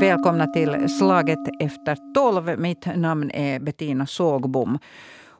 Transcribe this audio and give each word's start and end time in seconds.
Välkomna 0.00 0.46
till 0.46 0.88
Slaget 0.98 1.38
efter 1.60 1.98
tolv. 2.14 2.60
Mitt 2.60 2.86
namn 2.96 3.30
är 3.30 3.60
Bettina 3.60 4.06
Sågbom. 4.06 4.78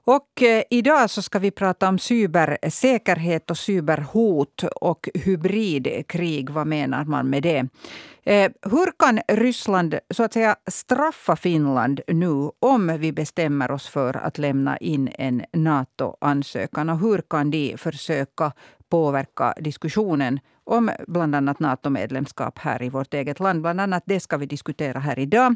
Och 0.07 0.43
eh, 0.43 0.63
idag 0.71 1.11
så 1.11 1.23
ska 1.23 1.39
vi 1.39 1.51
prata 1.51 1.89
om 1.89 1.99
cybersäkerhet 1.99 3.51
och 3.51 3.59
cyberhot 3.59 4.63
och 4.63 5.09
hybridkrig. 5.15 6.51
Vad 6.51 6.67
menar 6.67 7.05
man 7.05 7.31
med 7.31 7.43
det? 7.43 7.69
Eh, 8.23 8.51
hur 8.63 8.99
kan 8.99 9.21
Ryssland 9.29 9.99
så 10.11 10.23
att 10.23 10.33
säga 10.33 10.57
straffa 10.67 11.37
Finland 11.37 12.01
nu 12.09 12.51
om 12.59 12.97
vi 12.99 13.13
bestämmer 13.13 13.71
oss 13.71 13.89
för 13.89 14.17
att 14.17 14.39
lämna 14.39 14.77
in 14.77 15.09
en 15.19 15.45
NATO-ansökan? 15.53 16.91
Och 16.91 16.99
hur 16.99 17.23
kan 17.31 17.51
de 17.51 17.77
försöka 17.77 18.53
påverka 18.95 19.55
diskussionen 19.57 20.41
om 20.65 20.91
bland 21.07 21.35
annat 21.35 21.61
NATO-medlemskap 21.61 22.59
här 22.59 22.83
i 22.83 22.89
vårt 22.89 23.15
eget 23.15 23.41
land. 23.41 23.61
Bland 23.63 23.81
annat 23.81 24.03
det 24.07 24.21
ska 24.21 24.37
vi 24.37 24.47
diskutera 24.47 24.99
här 24.99 25.19
idag. 25.19 25.55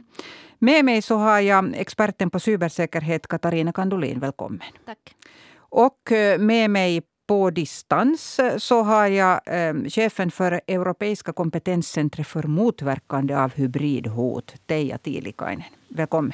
Med 0.58 0.84
mig 0.84 1.02
så 1.02 1.16
har 1.16 1.40
jag 1.40 1.74
experten 1.76 2.30
på 2.30 2.40
cybersäkerhet 2.40 3.26
Katarina 3.26 3.72
Kandolin. 3.72 4.20
Välkommen. 4.20 4.60
Tack. 4.86 5.14
Och 5.58 6.12
eh, 6.12 6.38
med 6.38 6.70
mig 6.70 7.02
på 7.26 7.50
distans 7.50 8.40
så 8.58 8.82
har 8.82 9.06
jag 9.06 9.40
eh, 9.46 9.74
chefen 9.88 10.30
för 10.30 10.60
Europeiska 10.66 11.32
kompetenscentret 11.32 12.26
för 12.26 12.42
motverkande 12.42 13.34
av 13.34 13.52
hybridhot, 13.54 14.54
Teija 14.66 14.98
Tiilikainen. 14.98 15.64
Välkommen. 15.88 16.32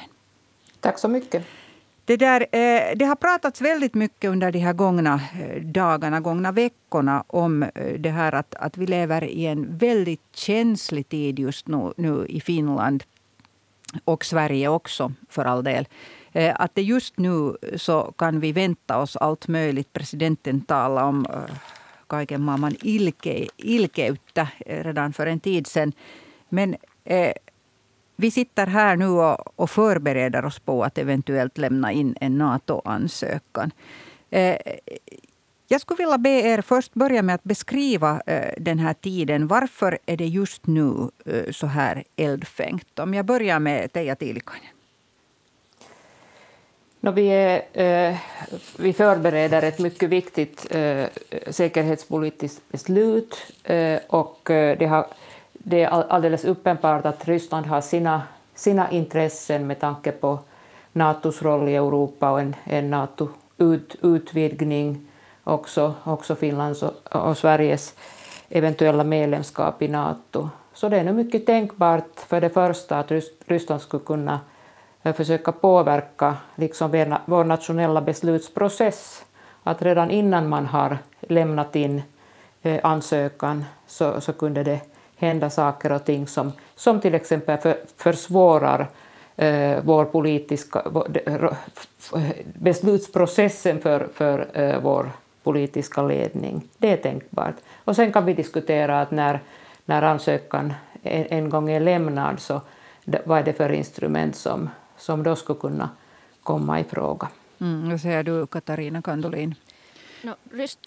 Tack 0.79 0.99
så 0.99 1.07
mycket. 1.07 1.45
Det, 2.05 2.17
där, 2.17 2.41
eh, 2.41 2.95
det 2.95 3.05
har 3.05 3.15
pratats 3.15 3.61
väldigt 3.61 3.93
mycket 3.93 4.31
under 4.31 4.51
de 4.51 4.59
här 4.59 4.73
gångna 4.73 5.21
eh, 5.39 5.61
dagarna, 5.61 6.19
gångna 6.19 6.51
veckorna 6.51 7.23
om 7.27 7.63
eh, 7.63 7.69
det 7.99 8.09
här 8.09 8.35
att, 8.35 8.55
att 8.55 8.77
vi 8.77 8.87
lever 8.87 9.23
i 9.23 9.45
en 9.45 9.77
väldigt 9.77 10.21
känslig 10.33 11.09
tid 11.09 11.39
just 11.39 11.67
nu, 11.67 11.93
nu 11.97 12.25
i 12.29 12.41
Finland 12.41 13.03
och 14.05 14.25
Sverige 14.25 14.67
också 14.67 15.13
för 15.29 15.45
all 15.45 15.63
del. 15.63 15.87
Att 16.55 16.75
det 16.75 16.81
just 16.81 17.17
nu 17.17 17.57
så 17.75 18.13
kan 18.17 18.39
vi 18.39 18.51
vänta 18.51 18.97
oss 18.97 19.15
allt 19.15 19.47
möjligt. 19.47 19.93
Presidenten 19.93 20.61
talar 20.61 21.03
om 21.03 21.25
kaiken 22.07 22.41
maailman 22.41 22.75
ilke, 22.81 23.47
ilkeyttä 23.57 24.47
redan 24.65 25.13
för 25.13 25.27
en 25.27 25.39
tid 25.39 25.67
sedan. 25.67 25.93
Men 26.49 26.75
vi 28.15 28.31
sitter 28.31 28.67
här 28.67 28.95
nu 28.95 29.07
och, 29.07 29.59
och 29.59 29.69
förbereder 29.69 30.45
oss 30.45 30.59
på 30.59 30.83
att 30.83 30.97
eventuellt 30.97 31.57
lämna 31.57 31.91
in 31.91 32.15
en 32.21 32.37
NATO-ansökan. 32.37 33.71
Eh, 34.29 34.57
jag 35.67 35.81
skulle 35.81 35.97
vilja 35.97 36.17
be 36.17 36.29
er 36.29 36.61
först 36.61 36.93
börja 36.93 37.21
med 37.21 37.35
att 37.35 37.43
beskriva 37.43 38.21
eh, 38.25 38.53
den 38.57 38.79
här 38.79 38.93
tiden. 38.93 39.47
Varför 39.47 39.99
är 40.05 40.17
det 40.17 40.25
just 40.25 40.67
nu 40.67 41.09
eh, 41.25 41.51
så 41.51 41.67
här 41.67 42.03
eldfängt? 42.15 42.99
Om 42.99 43.13
jag 43.13 43.25
börjar 43.25 43.59
med 43.59 43.93
Teija 43.93 44.15
Tiilikainen. 44.15 44.69
No, 46.99 47.11
vi, 47.11 47.27
är, 47.27 47.63
eh, 47.73 48.17
vi 48.77 48.93
förbereder 48.93 49.61
ett 49.61 49.79
mycket 49.79 50.09
viktigt 50.09 50.67
eh, 50.69 51.05
säkerhetspolitiskt 51.49 52.61
beslut 52.71 53.37
eh, 53.63 53.99
och 54.07 54.51
eh, 54.51 54.77
det 54.77 54.85
har 54.85 55.07
det 55.67 55.83
är 55.83 55.87
alldeles 55.87 56.45
uppenbart 56.45 57.05
att 57.05 57.27
Ryssland 57.27 57.65
har 57.65 57.81
sina, 57.81 58.21
sina 58.55 58.91
intressen 58.91 59.67
med 59.67 59.79
tanke 59.79 60.11
på 60.11 60.39
Natos 60.93 61.41
roll 61.41 61.69
i 61.69 61.75
Europa 61.75 62.31
och 62.31 62.41
en, 62.41 62.55
en 62.63 62.89
NATO-utvidgning, 62.89 65.07
också, 65.43 65.93
också 66.03 66.35
Finlands 66.35 66.83
och, 66.83 66.93
och 67.11 67.37
Sveriges 67.37 67.95
eventuella 68.49 69.03
medlemskap 69.03 69.81
i 69.81 69.87
Nato. 69.87 70.49
Så 70.73 70.89
det 70.89 70.97
är 70.97 71.03
nu 71.03 71.13
mycket 71.13 71.45
tänkbart 71.45 72.19
för 72.27 72.41
det 72.41 72.49
första 72.49 72.99
att 72.99 73.11
Ryssland 73.45 73.81
skulle 73.81 74.03
kunna 74.03 74.39
eh, 75.03 75.13
försöka 75.13 75.51
påverka 75.51 76.35
liksom 76.55 77.15
vår 77.25 77.43
nationella 77.43 78.01
beslutsprocess. 78.01 79.25
Att 79.63 79.81
redan 79.81 80.11
innan 80.11 80.49
man 80.49 80.65
har 80.65 80.97
lämnat 81.21 81.75
in 81.75 82.01
eh, 82.61 82.79
ansökan 82.83 83.65
så, 83.87 84.21
så 84.21 84.33
kunde 84.33 84.63
det 84.63 84.94
hända 85.15 85.49
saker 85.49 85.91
och 85.91 86.05
ting 86.05 86.27
som, 86.27 86.51
som 86.75 87.01
till 87.01 87.15
exempel 87.15 87.57
för, 87.57 87.77
försvårar 87.97 88.87
eh, 89.35 89.79
vår 89.83 90.05
politiska, 90.05 90.81
vår, 90.85 91.07
beslutsprocessen 92.53 93.81
för, 93.81 94.07
för 94.13 94.47
eh, 94.53 94.79
vår 94.79 95.11
politiska 95.43 96.01
ledning. 96.01 96.61
Det 96.77 96.91
är 96.91 96.97
tänkbart. 96.97 97.55
Och 97.85 97.95
sen 97.95 98.11
kan 98.11 98.25
vi 98.25 98.33
diskutera 98.33 99.01
att 99.01 99.11
när, 99.11 99.39
när 99.85 100.01
ansökan 100.01 100.73
en, 101.03 101.25
en 101.29 101.49
gång 101.49 101.69
är 101.69 101.79
lämnad, 101.79 102.39
så 102.39 102.61
vad 103.25 103.39
är 103.39 103.43
det 103.43 103.53
för 103.53 103.71
instrument 103.71 104.35
som, 104.35 104.69
som 104.97 105.23
då 105.23 105.35
skulle 105.35 105.59
kunna 105.59 105.89
komma 106.43 106.79
i 106.79 106.83
fråga. 106.83 107.27
Mm, 107.61 107.89
vad 107.89 108.01
säger 108.01 108.23
du, 108.23 108.47
Katarina 108.47 109.01
Kandolin? 109.01 109.55
No, 110.25 110.35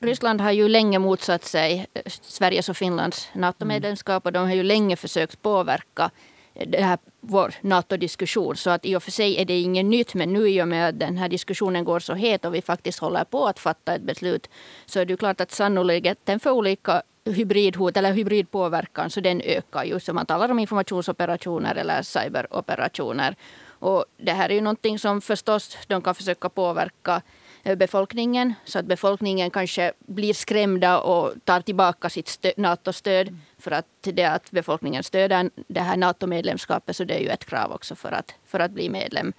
Ryssland 0.00 0.40
har 0.40 0.52
ju 0.52 0.68
länge 0.68 0.98
motsatt 0.98 1.44
sig 1.44 1.86
eh, 1.94 2.02
Sveriges 2.06 2.68
och 2.68 2.76
Finlands 2.76 3.28
NATO-medlemskap 3.32 4.26
och 4.26 4.32
de 4.32 4.46
har 4.46 4.54
ju 4.54 4.62
länge 4.62 4.96
försökt 4.96 5.42
påverka 5.42 6.10
eh, 6.54 6.68
det 6.68 6.82
här, 6.82 6.98
vår 7.20 7.54
NATO-diskussion. 7.60 8.56
Så 8.56 8.70
att 8.70 8.84
i 8.84 8.96
och 8.96 9.02
för 9.02 9.10
sig 9.10 9.40
är 9.40 9.44
det 9.44 9.60
inget 9.60 9.84
nytt 9.84 10.14
men 10.14 10.32
nu 10.32 10.48
i 10.48 10.62
och 10.62 10.68
med 10.68 10.88
att 10.88 10.98
den 10.98 11.16
här 11.16 11.28
diskussionen 11.28 11.84
går 11.84 12.00
så 12.00 12.14
het 12.14 12.44
och 12.44 12.54
vi 12.54 12.62
faktiskt 12.62 12.98
håller 12.98 13.24
på 13.24 13.46
att 13.46 13.58
fatta 13.58 13.94
ett 13.94 14.02
beslut 14.02 14.50
så 14.86 15.00
är 15.00 15.04
det 15.04 15.16
klart 15.16 15.40
att 15.40 15.52
sannolikheten 15.52 16.40
för 16.40 16.50
olika 16.50 17.02
hybridhot 17.24 17.96
eller 17.96 18.12
hybridpåverkan 18.12 19.10
så 19.10 19.20
den 19.20 19.40
ökar 19.40 19.84
ju. 19.84 20.00
Så 20.00 20.12
man 20.12 20.26
talar 20.26 20.48
om 20.48 20.58
informationsoperationer 20.58 21.74
eller 21.74 22.02
cyberoperationer. 22.02 23.36
Och 23.80 24.04
det 24.16 24.32
här 24.32 24.50
är 24.50 24.54
ju 24.54 24.60
någonting 24.60 24.98
som 24.98 25.20
förstås 25.20 25.78
de 25.86 26.02
kan 26.02 26.14
försöka 26.14 26.48
påverka 26.48 27.22
befolkningen 27.62 28.54
så 28.64 28.78
att 28.78 28.86
befolkningen 28.86 29.50
kanske 29.50 29.92
blir 29.98 30.34
skrämda 30.34 31.00
och 31.00 31.34
tar 31.44 31.60
tillbaka 31.60 32.10
sitt 32.10 32.46
NATO-stöd. 32.56 33.36
För 33.58 33.70
att 33.70 33.86
det 34.00 34.24
att 34.24 34.50
befolkningen 34.50 35.02
stöder 35.02 35.50
det 35.68 35.80
här 35.80 35.96
NATO-medlemskapet 35.96 36.96
så 36.96 37.04
det 37.04 37.14
är 37.14 37.20
ju 37.20 37.28
ett 37.28 37.44
krav 37.44 37.72
också 37.72 37.94
för 37.94 38.12
att, 38.12 38.34
för 38.46 38.60
att 38.60 38.70
bli 38.70 38.90
medlem. 38.90 39.32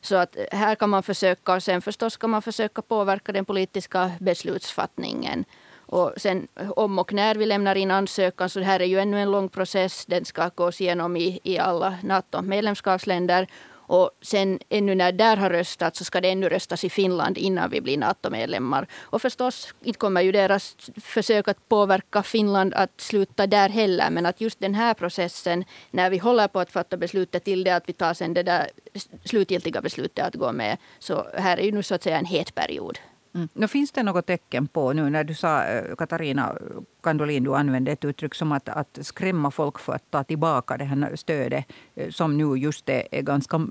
Så 0.00 0.16
att 0.16 0.36
här 0.52 0.74
kan 0.74 0.90
man 0.90 1.02
försöka, 1.02 1.54
och 1.54 1.62
sen 1.62 1.82
förstås 1.82 2.16
kan 2.16 2.30
man 2.30 2.42
försöka 2.42 2.82
påverka 2.82 3.32
den 3.32 3.44
politiska 3.44 4.10
beslutsfattningen. 4.20 5.44
Och 5.88 6.12
sen 6.16 6.48
om 6.76 6.98
och 6.98 7.12
när 7.12 7.34
vi 7.34 7.46
lämnar 7.46 7.74
in 7.74 7.90
ansökan, 7.90 8.50
så 8.50 8.58
det 8.58 8.64
här 8.64 8.80
är 8.80 8.84
ju 8.84 8.98
ännu 8.98 9.20
en 9.20 9.30
lång 9.30 9.48
process. 9.48 10.06
Den 10.06 10.24
ska 10.24 10.50
gås 10.54 10.80
igenom 10.80 11.16
i, 11.16 11.40
i 11.42 11.58
alla 11.58 11.98
NATO-medlemskapsländer. 12.02 13.46
Och 13.88 14.10
sen 14.22 14.58
ännu 14.68 14.94
när 14.94 15.12
där 15.12 15.36
har 15.36 15.50
röstat 15.50 15.96
så 15.96 16.04
ska 16.04 16.20
det 16.20 16.28
ännu 16.28 16.48
röstas 16.48 16.84
i 16.84 16.90
Finland 16.90 17.38
innan 17.38 17.70
vi 17.70 17.80
blir 17.80 17.98
NATO-medlemmar. 17.98 18.86
Och 19.00 19.22
förstås 19.22 19.74
inte 19.82 19.98
kommer 19.98 20.20
ju 20.20 20.32
deras 20.32 20.76
försök 20.96 21.48
att 21.48 21.68
påverka 21.68 22.22
Finland 22.22 22.74
att 22.74 23.00
sluta 23.00 23.46
där 23.46 23.68
heller. 23.68 24.10
Men 24.10 24.26
att 24.26 24.40
just 24.40 24.60
den 24.60 24.74
här 24.74 24.94
processen 24.94 25.64
när 25.90 26.10
vi 26.10 26.18
håller 26.18 26.48
på 26.48 26.60
att 26.60 26.72
fatta 26.72 26.96
beslutet 26.96 27.44
till 27.44 27.64
det 27.64 27.70
att 27.70 27.88
vi 27.88 27.92
tar 27.92 28.14
sen 28.14 28.34
det 28.34 28.42
där 28.42 28.68
slutgiltiga 29.24 29.80
beslutet 29.80 30.26
att 30.26 30.34
gå 30.34 30.52
med. 30.52 30.76
Så 30.98 31.26
här 31.34 31.56
är 31.56 31.62
ju 31.62 31.72
nu 31.72 31.82
så 31.82 31.94
att 31.94 32.02
säga 32.02 32.18
en 32.18 32.24
het 32.24 32.54
period. 32.54 32.98
Mm. 33.36 33.48
Nu 33.52 33.68
finns 33.68 33.92
det 33.92 34.02
något 34.02 34.26
tecken 34.26 34.66
på, 34.66 34.92
nu 34.92 35.10
när 35.10 35.24
du 35.24 35.34
sa, 35.34 35.64
eh, 35.64 35.94
Katarina 35.96 36.56
Kandolin, 37.02 37.44
du 37.44 37.54
använde 37.54 37.92
ett 37.92 38.04
uttryck 38.04 38.34
som 38.34 38.52
att, 38.52 38.68
att 38.68 38.98
skrämma 39.00 39.50
folk 39.50 39.78
för 39.78 39.92
att 39.92 40.10
ta 40.10 40.24
tillbaka 40.24 40.76
det 40.76 40.84
här 40.84 41.16
stödet, 41.16 41.64
eh, 41.94 42.10
som 42.10 42.38
nu 42.38 42.56
just 42.56 42.88
är, 42.88 43.02
är 43.10 43.22
ganska 43.22 43.66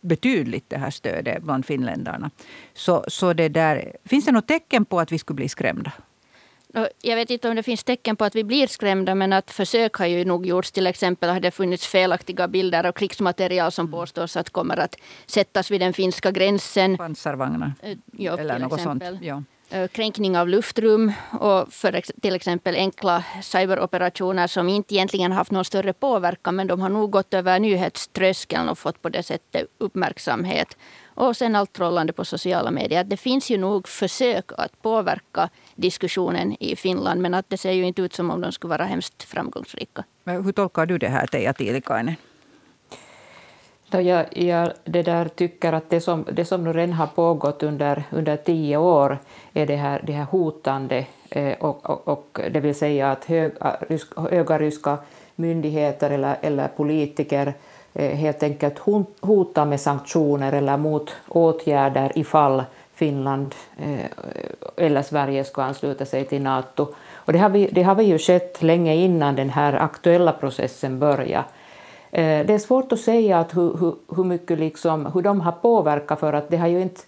betydligt, 0.00 0.70
det 0.70 0.78
här 0.78 0.90
stödet 0.90 1.42
bland 1.42 1.66
finländarna. 1.66 2.30
Så, 2.74 3.04
så 3.08 3.32
det 3.32 3.48
där, 3.48 3.96
finns 4.04 4.24
det 4.24 4.32
något 4.32 4.48
tecken 4.48 4.84
på 4.84 5.00
att 5.00 5.12
vi 5.12 5.18
skulle 5.18 5.36
bli 5.36 5.48
skrämda? 5.48 5.92
Jag 7.02 7.16
vet 7.16 7.30
inte 7.30 7.48
om 7.48 7.56
det 7.56 7.62
finns 7.62 7.84
tecken 7.84 8.16
på 8.16 8.24
att 8.24 8.34
vi 8.34 8.44
blir 8.44 8.66
skrämda 8.66 9.14
men 9.14 9.32
att 9.32 9.50
försök 9.50 9.94
har 9.94 10.06
ju 10.06 10.24
nog 10.24 10.46
gjorts. 10.46 10.72
Till 10.72 10.86
exempel 10.86 11.30
har 11.30 11.40
det 11.40 11.50
funnits 11.50 11.86
felaktiga 11.86 12.48
bilder 12.48 12.86
av 12.86 12.92
krigsmaterial 12.92 13.72
som 13.72 13.86
mm. 13.86 13.92
påstås 13.92 14.36
att 14.36 14.50
kommer 14.50 14.76
att 14.76 14.96
sättas 15.26 15.70
vid 15.70 15.80
den 15.80 15.92
finska 15.92 16.30
gränsen. 16.30 16.96
Pansarvagnar 16.96 17.72
eh, 17.82 17.96
ja, 18.12 18.38
eller 18.38 18.58
något 18.58 18.78
exempel. 18.78 19.08
sånt. 19.08 19.24
Ja. 19.24 19.42
Eh, 19.70 19.88
kränkning 19.88 20.38
av 20.38 20.48
luftrum 20.48 21.12
och 21.40 21.72
för 21.72 22.20
till 22.20 22.34
exempel 22.34 22.74
enkla 22.74 23.24
cyberoperationer 23.42 24.46
som 24.46 24.68
inte 24.68 24.94
egentligen 24.94 25.32
haft 25.32 25.50
någon 25.50 25.64
större 25.64 25.92
påverkan 25.92 26.56
men 26.56 26.66
de 26.66 26.80
har 26.80 26.88
nog 26.88 27.10
gått 27.10 27.34
över 27.34 27.60
nyhetströskeln 27.60 28.68
och 28.68 28.78
fått 28.78 29.02
på 29.02 29.08
det 29.08 29.22
sättet 29.22 29.66
uppmärksamhet. 29.78 30.76
Och 31.18 31.36
sen 31.36 31.54
allt 31.54 31.72
trollande 31.72 32.12
på 32.12 32.24
sociala 32.24 32.70
medier. 32.70 33.04
Det 33.04 33.16
finns 33.16 33.50
ju 33.50 33.58
nog 33.58 33.88
försök 33.88 34.52
att 34.58 34.82
påverka 34.82 35.48
diskussionen 35.74 36.56
i 36.60 36.76
Finland 36.76 37.20
men 37.20 37.34
att 37.34 37.50
det 37.50 37.56
ser 37.56 37.72
ju 37.72 37.84
inte 37.86 38.02
ut 38.02 38.14
som 38.14 38.30
om 38.30 38.40
de 38.40 38.52
skulle 38.52 38.68
vara 38.68 38.84
hemskt 38.84 39.22
framgångsrika. 39.22 40.04
Men 40.24 40.44
hur 40.44 40.52
tolkar 40.52 40.86
du 40.86 40.98
det 40.98 41.08
här, 41.08 41.26
Teija 41.26 41.52
Tiilikainen? 41.52 42.14
Jag, 43.90 44.38
jag 44.38 44.72
det 44.84 45.02
där 45.02 45.28
tycker 45.28 45.72
att 45.72 45.90
det 45.90 46.00
som, 46.00 46.24
det 46.32 46.44
som 46.44 46.64
nu 46.64 46.72
redan 46.72 46.92
har 46.92 47.06
pågått 47.06 47.62
under, 47.62 48.04
under 48.10 48.36
tio 48.36 48.76
år 48.76 49.18
är 49.52 49.66
det 49.66 49.76
här, 49.76 50.02
det 50.06 50.12
här 50.12 50.24
hotande 50.24 51.06
och, 51.58 51.90
och, 51.90 52.08
och, 52.08 52.40
det 52.50 52.60
vill 52.60 52.74
säga 52.74 53.10
att 53.10 53.24
höga, 53.24 53.76
höga 54.30 54.58
ryska 54.58 54.98
myndigheter 55.36 56.10
eller, 56.10 56.36
eller 56.42 56.68
politiker 56.68 57.54
Eh, 57.94 58.16
helt 58.16 58.42
enkelt 58.42 58.78
hotar 59.20 59.64
med 59.64 59.80
sanktioner 59.80 60.52
eller 60.52 60.76
mot 60.76 61.10
åtgärder 61.28 62.12
ifall 62.14 62.62
Finland 62.94 63.54
eh, 63.78 64.34
eller 64.76 65.02
Sverige 65.02 65.44
ska 65.44 65.62
ansluta 65.62 66.04
sig 66.04 66.24
till 66.24 66.42
Nato. 66.42 66.86
Och 67.14 67.32
det, 67.32 67.38
har 67.38 67.48
vi, 67.48 67.68
det 67.72 67.82
har 67.82 67.94
vi 67.94 68.04
ju 68.04 68.18
skett 68.18 68.62
länge 68.62 68.94
innan 68.94 69.36
den 69.36 69.50
här 69.50 69.72
aktuella 69.72 70.32
processen 70.32 70.98
började. 70.98 71.44
Eh, 72.10 72.46
det 72.46 72.54
är 72.54 72.58
svårt 72.58 72.92
att 72.92 73.00
säga 73.00 73.38
att 73.38 73.56
hur, 73.56 73.76
hur, 73.76 73.94
hur 74.16 74.24
mycket 74.24 74.58
liksom, 74.58 75.06
hur 75.06 75.22
de 75.22 75.40
har 75.40 75.52
påverkat 75.52 76.20
för 76.20 76.32
att 76.32 76.48
det 76.48 76.56
har 76.56 76.68
ju 76.68 76.80
inte 76.80 77.00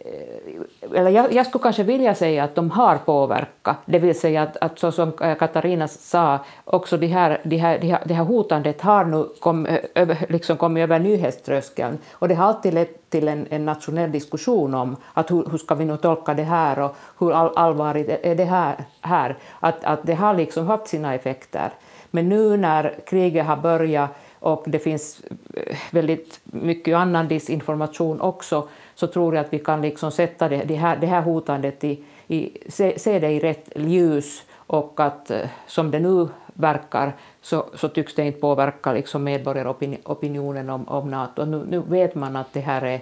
Eh, 0.00 0.98
eller 0.98 1.10
jag, 1.10 1.32
jag, 1.32 1.46
skulle 1.46 1.62
kanske 1.62 1.82
vilja 1.82 2.14
säga 2.14 2.44
att 2.44 2.54
de 2.54 2.70
har 2.70 2.96
påverkat, 2.98 3.76
det 3.84 3.98
vill 3.98 4.20
säga 4.20 4.42
att, 4.42 4.56
att 4.56 4.78
så 4.78 4.92
som 4.92 5.12
Katarina 5.12 5.88
sa, 5.88 6.38
också 6.64 6.96
det 6.96 7.06
här, 7.06 7.40
de 7.44 7.56
här, 7.56 7.78
de 7.78 7.86
här, 7.86 8.02
de 8.04 8.14
här 8.14 8.24
hotandet 8.24 8.80
har 8.80 9.04
nu 9.04 9.28
kom, 9.40 9.66
eh, 9.66 9.80
över, 9.94 10.26
liksom 10.28 10.56
kommit 10.56 10.82
över 10.82 10.98
nyhetströskeln. 10.98 11.98
Och 12.12 12.28
det 12.28 12.34
har 12.34 12.46
alltid 12.46 12.74
lett 12.74 13.10
till 13.10 13.28
en, 13.28 13.46
en 13.50 13.64
nationell 13.64 14.12
diskussion 14.12 14.74
om 14.74 14.96
att 15.14 15.30
hur, 15.30 15.48
hur 15.50 15.58
ska 15.58 15.74
vi 15.74 15.84
nu 15.84 15.96
tolka 15.96 16.34
det 16.34 16.42
här 16.42 16.78
och 16.78 16.96
hur 17.18 17.32
all, 17.32 17.56
allvarligt 17.56 18.08
är 18.22 18.34
det 18.34 18.44
här, 18.44 18.76
här? 19.00 19.36
Att, 19.60 19.84
att 19.84 20.00
det 20.02 20.14
har 20.14 20.34
liksom 20.34 20.66
haft 20.66 20.88
sina 20.88 21.14
effekter. 21.14 21.70
Men 22.10 22.28
nu 22.28 22.56
när 22.56 22.94
kriget 23.06 23.46
har 23.46 23.56
börjat 23.56 24.10
och 24.40 24.64
det 24.66 24.78
finns 24.78 25.20
eh, 25.54 25.76
väldigt 25.90 26.40
mycket 26.44 26.96
annan 26.96 27.28
disinformation 27.28 28.20
också, 28.20 28.68
så 28.96 29.06
tror 29.06 29.34
jag 29.34 29.44
att 29.44 29.52
vi 29.52 29.58
kan 29.58 29.82
liksom 29.82 30.10
sätta 30.10 30.48
det, 30.48 30.64
det, 30.64 30.74
här, 30.74 30.96
det 30.96 31.06
här 31.06 31.22
hotandet 31.22 31.84
i, 31.84 32.04
i 32.26 32.58
se, 32.68 32.98
se, 32.98 33.18
det 33.18 33.30
i 33.30 33.40
rätt 33.40 33.72
ljus 33.76 34.42
och 34.54 35.00
att 35.00 35.30
eh, 35.30 35.48
som 35.66 35.90
det 35.90 36.00
nu 36.00 36.28
verkar 36.46 37.12
så, 37.42 37.66
så 37.74 37.88
tycks 37.88 38.14
det 38.14 38.24
inte 38.24 38.40
påverka 38.40 38.92
liksom 38.92 39.24
medborgaropinionen 39.24 40.70
om, 40.70 40.88
om 40.88 41.10
Nato. 41.10 41.44
Nu, 41.44 41.64
nu 41.68 41.82
vet 41.88 42.14
man 42.14 42.36
att 42.36 42.52
det 42.52 42.60
här, 42.60 42.82
är, 42.82 43.00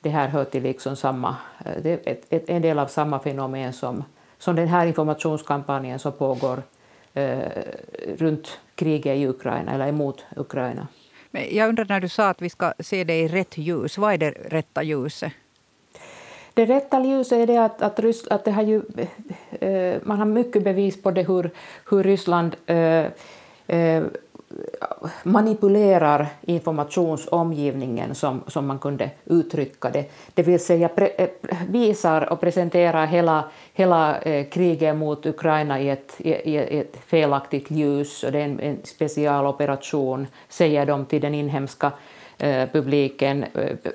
det 0.00 0.10
här 0.10 0.28
hör 0.28 0.44
till 0.44 0.62
liksom 0.62 0.96
samma, 0.96 1.36
eh, 1.64 1.82
det 1.82 1.90
är 1.90 2.12
ett, 2.12 2.26
ett, 2.30 2.48
en 2.48 2.62
del 2.62 2.78
av 2.78 2.86
samma 2.86 3.18
fenomen 3.18 3.72
som, 3.72 4.04
som 4.38 4.56
den 4.56 4.68
här 4.68 4.86
informationskampanjen 4.86 5.98
som 5.98 6.12
pågår 6.12 6.62
eh, 7.14 7.38
runt 8.18 8.58
kriget 8.74 9.16
i 9.16 9.26
Ukraina 9.26 9.72
eller 9.72 9.88
emot 9.88 10.24
Ukraina. 10.36 10.86
Men 11.32 11.56
jag 11.56 11.68
undrar 11.68 11.86
när 11.88 12.00
du 12.00 12.08
sa 12.08 12.28
att 12.28 12.42
vi 12.42 12.50
ska 12.50 12.72
se 12.78 13.04
det 13.04 13.20
i 13.20 13.28
rätt 13.28 13.58
ljus. 13.58 13.98
Vad 13.98 14.12
är 14.14 14.18
det 14.18 14.30
rätta 14.30 14.82
ljuset? 14.82 15.32
Det 16.54 16.66
rätta 16.66 17.04
ljuset 17.04 17.38
är 17.38 17.46
det 17.46 17.64
att, 17.64 17.82
att, 17.82 18.00
Ryss, 18.00 18.28
att 18.28 18.44
det 18.44 18.50
har 18.50 18.62
ju, 18.62 18.82
eh, 19.60 20.00
man 20.02 20.18
har 20.18 20.26
mycket 20.26 20.64
bevis 20.64 21.02
på 21.02 21.10
det 21.10 21.22
hur, 21.22 21.50
hur 21.90 22.02
Ryssland 22.02 22.56
eh, 22.66 23.06
eh, 23.66 24.04
manipulerar 25.22 26.26
informationsomgivningen 26.40 28.14
som, 28.14 28.42
som 28.46 28.66
man 28.66 28.78
kunde 28.78 29.10
uttrycka 29.24 29.90
det. 29.90 30.10
Det 30.34 30.42
vill 30.42 30.60
säga 30.60 30.88
pre, 30.88 31.08
eh, 31.08 31.28
visar 31.68 32.32
och 32.32 32.40
presenterar 32.40 33.06
hela, 33.06 33.44
hela 33.72 34.18
eh, 34.18 34.46
kriget 34.48 34.96
mot 34.96 35.26
Ukraina 35.26 35.80
i 35.80 35.90
ett, 35.90 36.14
i, 36.18 36.30
i 36.30 36.78
ett 36.78 36.96
felaktigt 37.06 37.70
ljus 37.70 38.24
och 38.24 38.32
det 38.32 38.38
är 38.38 38.44
en, 38.44 38.60
en 38.60 38.78
specialoperation, 38.84 40.26
säger 40.48 40.86
de 40.86 41.04
till 41.04 41.20
den 41.20 41.34
inhemska 41.34 41.92
eh, 42.38 42.68
publiken. 42.72 43.44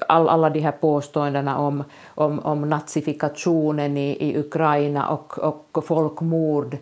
All, 0.08 0.30
alla 0.30 0.50
de 0.50 0.60
här 0.60 0.72
påståendena 0.72 1.58
om, 1.58 1.84
om, 2.16 2.40
om 2.40 2.70
nazifikationen 2.70 3.98
i, 3.98 4.30
i 4.30 4.38
Ukraina 4.38 5.10
och, 5.10 5.40
och 5.40 5.86
folkmord. 5.86 6.78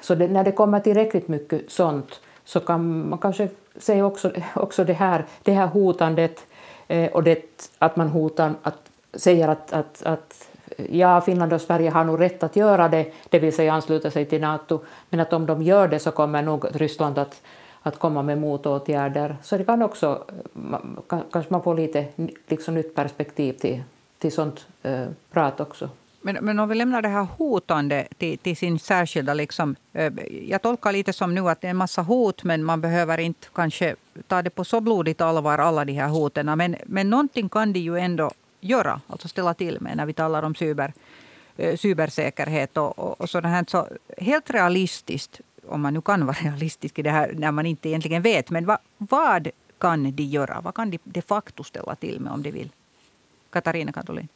Så 0.00 0.14
det, 0.14 0.28
när 0.28 0.44
det 0.44 0.52
kommer 0.52 0.80
tillräckligt 0.80 1.28
mycket 1.28 1.70
sånt 1.70 2.20
så 2.48 2.60
kan 2.60 3.08
man 3.08 3.18
kanske 3.18 3.48
se 3.76 4.02
också, 4.02 4.32
också 4.54 4.84
det, 4.84 4.92
här, 4.92 5.24
det 5.42 5.52
här 5.52 5.66
hotandet 5.66 6.46
eh, 6.88 7.12
och 7.12 7.22
det 7.22 7.68
att 7.78 7.96
man 7.96 8.08
hotar, 8.08 8.54
att, 8.62 8.90
säger 9.12 9.48
att, 9.48 9.72
att, 9.72 10.02
att 10.02 10.48
ja, 10.90 11.20
Finland 11.20 11.52
och 11.52 11.60
Sverige 11.60 11.90
har 11.90 12.04
nog 12.04 12.20
rätt 12.20 12.42
att 12.42 12.56
göra 12.56 12.88
det, 12.88 13.12
det 13.28 13.38
vill 13.38 13.52
säga 13.52 13.72
ansluta 13.72 14.10
sig 14.10 14.24
till 14.24 14.40
Nato, 14.40 14.80
men 15.10 15.20
att 15.20 15.32
om 15.32 15.46
de 15.46 15.62
gör 15.62 15.88
det 15.88 15.98
så 15.98 16.10
kommer 16.10 16.42
nog 16.42 16.66
Ryssland 16.72 17.18
att, 17.18 17.42
att 17.82 17.98
komma 17.98 18.22
med 18.22 18.38
motåtgärder. 18.38 19.36
Så 19.42 19.56
det 19.56 19.64
kan 19.64 19.82
också, 19.82 20.24
kanske 21.08 21.52
man 21.52 21.62
får 21.62 21.74
lite 21.74 22.06
liksom 22.48 22.74
nytt 22.74 22.94
perspektiv 22.94 23.52
till, 23.52 23.82
till 24.18 24.32
sånt 24.32 24.66
eh, 24.82 25.06
prat 25.30 25.60
också. 25.60 25.88
Men, 26.20 26.38
men 26.40 26.58
om 26.58 26.68
vi 26.68 26.74
lämnar 26.74 27.02
det 27.02 27.08
här 27.08 27.26
hotande 27.38 28.08
till, 28.18 28.38
till 28.38 28.56
sin 28.56 28.78
särskilda... 28.78 29.34
Liksom, 29.34 29.76
eh, 29.92 30.12
jag 30.48 30.62
tolkar 30.62 30.92
lite 30.92 31.12
som 31.12 31.34
nu 31.34 31.48
att 31.48 31.60
det 31.60 31.66
är 31.66 31.70
en 31.70 31.76
massa 31.76 32.02
hot 32.02 32.44
men 32.44 32.64
man 32.64 32.80
behöver 32.80 33.18
inte 33.18 33.48
kanske 33.52 33.96
ta 34.26 34.42
det 34.42 34.50
på 34.50 34.64
så 34.64 34.80
blodigt 34.80 35.20
allvar, 35.20 35.58
alla 35.58 35.84
de 35.84 35.92
här 35.92 36.08
hoten. 36.08 36.58
Men, 36.58 36.76
men 36.86 37.10
någonting 37.10 37.48
kan 37.48 37.72
de 37.72 37.80
ju 37.80 37.98
ändå 37.98 38.30
göra, 38.60 39.00
alltså 39.06 39.28
ställa 39.28 39.54
till 39.54 39.80
med 39.80 39.96
när 39.96 40.06
vi 40.06 40.12
talar 40.12 40.42
om 40.42 40.54
cyber, 40.54 40.92
eh, 41.56 41.76
cybersäkerhet 41.76 42.76
och, 42.76 42.98
och, 42.98 43.20
och 43.20 43.30
sådant 43.30 43.54
här. 43.54 43.64
Så 43.68 43.86
helt 44.18 44.50
realistiskt, 44.50 45.40
om 45.68 45.80
man 45.80 45.94
nu 45.94 46.00
kan 46.00 46.26
vara 46.26 46.36
realistisk 46.42 46.98
i 46.98 47.02
det 47.02 47.10
här 47.10 47.32
när 47.36 47.52
man 47.52 47.66
inte 47.66 47.88
egentligen 47.88 48.22
vet. 48.22 48.50
Men 48.50 48.66
va, 48.66 48.78
vad 48.98 49.48
kan 49.78 50.12
de 50.12 50.22
göra? 50.22 50.60
Vad 50.60 50.74
kan 50.74 50.90
de 50.90 50.98
de 51.04 51.22
facto 51.22 51.64
ställa 51.64 51.94
till 51.94 52.20
med 52.20 52.32
om 52.32 52.42
de 52.42 52.50
vill? 52.50 52.70
Katarina 53.50 53.92
Katolin. 53.92 54.28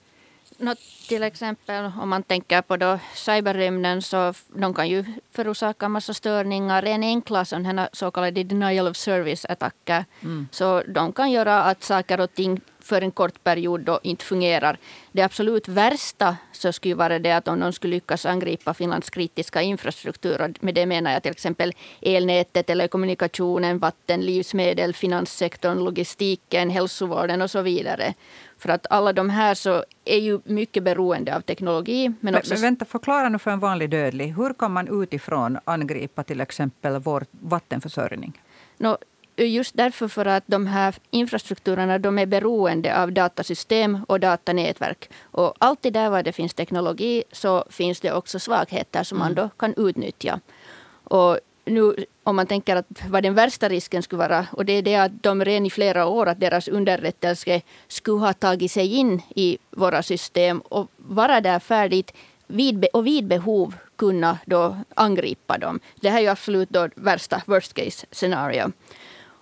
No, 0.58 0.74
till 1.08 1.22
exempel 1.22 1.90
om 2.00 2.08
man 2.08 2.22
tänker 2.22 2.62
på 2.62 2.76
då 2.76 2.98
cyberrymden 3.14 4.02
så 4.02 4.34
de 4.54 4.74
kan 4.74 4.88
ju 4.88 5.04
förorsaka 5.32 5.88
massa 5.88 6.14
störningar. 6.14 6.82
En 6.82 7.02
enkla 7.02 7.44
sådana 7.44 7.88
så 7.92 8.10
kallade 8.10 8.44
denial 8.44 8.88
of 8.88 8.96
service-attacker. 8.96 10.04
Mm. 10.22 10.48
Så 10.50 10.82
de 10.88 11.12
kan 11.12 11.30
göra 11.30 11.62
att 11.62 11.84
saker 11.84 12.20
och 12.20 12.34
ting 12.34 12.60
för 12.84 13.02
en 13.02 13.10
kort 13.10 13.44
period 13.44 13.80
då 13.80 14.00
inte 14.02 14.24
fungerar. 14.24 14.78
Det 15.12 15.22
absolut 15.22 15.68
värsta 15.68 16.36
så 16.52 16.72
skulle 16.72 16.94
vara 16.94 17.18
det 17.18 17.32
att 17.32 17.48
om 17.48 17.60
de 17.60 17.72
skulle 17.72 17.94
lyckas 17.94 18.26
angripa 18.26 18.74
Finlands 18.74 19.10
kritiska 19.10 19.62
infrastruktur. 19.62 20.40
Och 20.42 20.64
med 20.64 20.74
det 20.74 20.86
menar 20.86 21.12
jag 21.12 21.22
till 21.22 21.32
exempel 21.32 21.72
elnätet, 22.00 22.66
telekommunikationen, 22.66 23.78
vatten, 23.78 24.20
livsmedel, 24.20 24.94
finanssektorn, 24.94 25.84
logistiken, 25.84 26.70
hälsovården 26.70 27.42
och 27.42 27.50
så 27.50 27.62
vidare. 27.62 28.14
För 28.58 28.68
att 28.68 28.86
alla 28.90 29.12
de 29.12 29.30
här 29.30 29.54
så 29.54 29.84
är 30.04 30.18
ju 30.18 30.40
mycket 30.44 30.82
beroende 30.82 31.36
av 31.36 31.40
teknologi. 31.40 32.12
Men, 32.20 32.34
också... 32.34 32.54
men 32.54 32.62
vänta, 32.62 32.84
förklara 32.84 33.28
nu 33.28 33.38
för 33.38 33.50
en 33.50 33.58
vanlig 33.58 33.90
dödlig. 33.90 34.34
Hur 34.36 34.54
kan 34.54 34.72
man 34.72 35.02
utifrån 35.02 35.58
angripa 35.64 36.22
till 36.22 36.40
exempel 36.40 36.98
vår 36.98 37.24
vattenförsörjning? 37.30 38.40
No, 38.78 38.96
just 39.36 39.76
därför 39.76 40.08
för 40.08 40.26
att 40.26 40.44
de 40.46 40.66
här 40.66 40.94
infrastrukturerna 41.10 41.98
de 41.98 42.18
är 42.18 42.26
beroende 42.26 43.02
av 43.02 43.12
datasystem 43.12 44.04
och 44.08 44.20
datanätverk. 44.20 45.10
Och 45.22 45.54
alltid 45.58 45.92
där 45.92 46.10
var 46.10 46.22
det 46.22 46.32
finns 46.32 46.54
teknologi 46.54 47.24
så 47.32 47.64
finns 47.70 48.00
det 48.00 48.12
också 48.12 48.38
svagheter 48.38 49.02
som 49.02 49.16
mm. 49.16 49.26
man 49.26 49.34
då 49.34 49.48
kan 49.56 49.74
utnyttja. 49.76 50.40
Och 51.04 51.38
nu 51.64 52.04
om 52.22 52.36
man 52.36 52.46
tänker 52.46 52.76
att 52.76 52.86
vad 53.08 53.22
den 53.22 53.34
värsta 53.34 53.68
risken 53.68 54.02
skulle 54.02 54.18
vara 54.18 54.46
och 54.52 54.64
det 54.64 54.72
är 54.72 54.82
det 54.82 54.96
att 54.96 55.22
de 55.22 55.44
redan 55.44 55.66
i 55.66 55.70
flera 55.70 56.06
år 56.06 56.28
att 56.28 56.40
deras 56.40 56.68
underrättelse 56.68 57.60
skulle 57.88 58.20
ha 58.20 58.32
tagit 58.32 58.72
sig 58.72 58.94
in 58.94 59.22
i 59.36 59.58
våra 59.70 60.02
system 60.02 60.60
och 60.60 60.90
vara 60.96 61.40
där 61.40 61.58
färdigt 61.58 62.12
vid, 62.46 62.86
och 62.92 63.06
vid 63.06 63.26
behov 63.26 63.74
kunna 63.96 64.38
då 64.46 64.76
angripa 64.94 65.58
dem. 65.58 65.80
Det 66.00 66.10
här 66.10 66.18
är 66.18 66.22
ju 66.22 66.28
absolut 66.28 66.68
då 66.70 66.88
värsta 66.94 67.42
worst 67.46 67.74
case 67.74 68.06
scenario. 68.10 68.72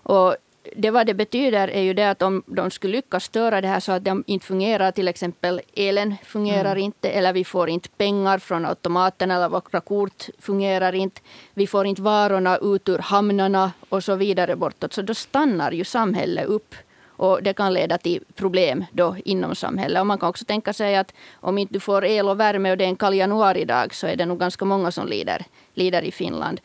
Och 0.02 0.37
det 0.76 0.90
vad 0.90 1.07
det 1.07 1.14
betyder 1.14 1.69
är 1.69 1.83
ju 1.83 1.95
det 1.95 2.11
att 2.11 2.23
om 2.23 2.42
de 2.47 2.71
skulle 2.71 2.97
lyckas 2.97 3.25
störa 3.25 3.61
det 3.61 3.69
här 3.69 3.80
så 3.80 3.92
att 3.92 4.04
de 4.04 4.25
inte 4.26 4.47
fungerar, 4.47 4.92
till 4.92 5.09
exempel 5.09 5.61
elen 5.75 6.16
fungerar 6.25 6.73
mm. 6.73 6.85
inte 6.85 7.11
eller 7.11 7.33
vi 7.33 7.45
får 7.45 7.69
inte 7.69 7.88
pengar 7.88 8.38
från 8.38 8.66
automaterna 8.66 9.35
eller 9.35 9.49
våra 9.49 9.80
kort 9.80 10.28
fungerar 10.38 10.95
inte. 10.95 11.21
Vi 11.54 11.66
får 11.66 11.87
inte 11.87 12.02
varorna 12.02 12.59
ut 12.62 12.88
ur 12.88 12.99
hamnarna 12.99 13.73
och 13.88 14.04
så 14.04 14.14
vidare 14.14 14.57
bortåt. 14.57 14.92
Så 14.92 15.02
då 15.02 15.14
stannar 15.14 15.73
ju 15.73 15.85
samhället 15.85 16.47
upp. 16.47 16.75
Och 17.21 17.42
det 17.42 17.52
kan 17.52 17.73
leda 17.73 17.99
till 17.99 18.25
problem 18.35 18.85
då 18.92 19.16
inom 19.25 19.54
samhället. 19.54 20.00
Och 20.00 20.07
man 20.07 20.19
kan 20.19 20.28
också 20.28 20.45
tänka 20.45 20.73
sig 20.73 20.97
att 20.97 21.14
om 21.35 21.59
inte 21.59 21.75
du 21.75 21.80
får 21.80 22.04
el 22.04 22.28
och 22.28 22.40
värme 22.40 22.71
och 22.71 22.76
det 22.76 22.85
är 22.85 22.88
en 22.88 22.97
kall 22.97 23.14
januaridag 23.14 23.95
så 23.95 24.07
är 24.07 24.16
det 24.16 24.26
nog 24.26 24.38
ganska 24.38 24.64
många 24.64 24.90
som 24.90 25.07
lider, 25.07 25.45
lider 25.75 26.02
i 26.02 26.12
Finland. 26.12 26.61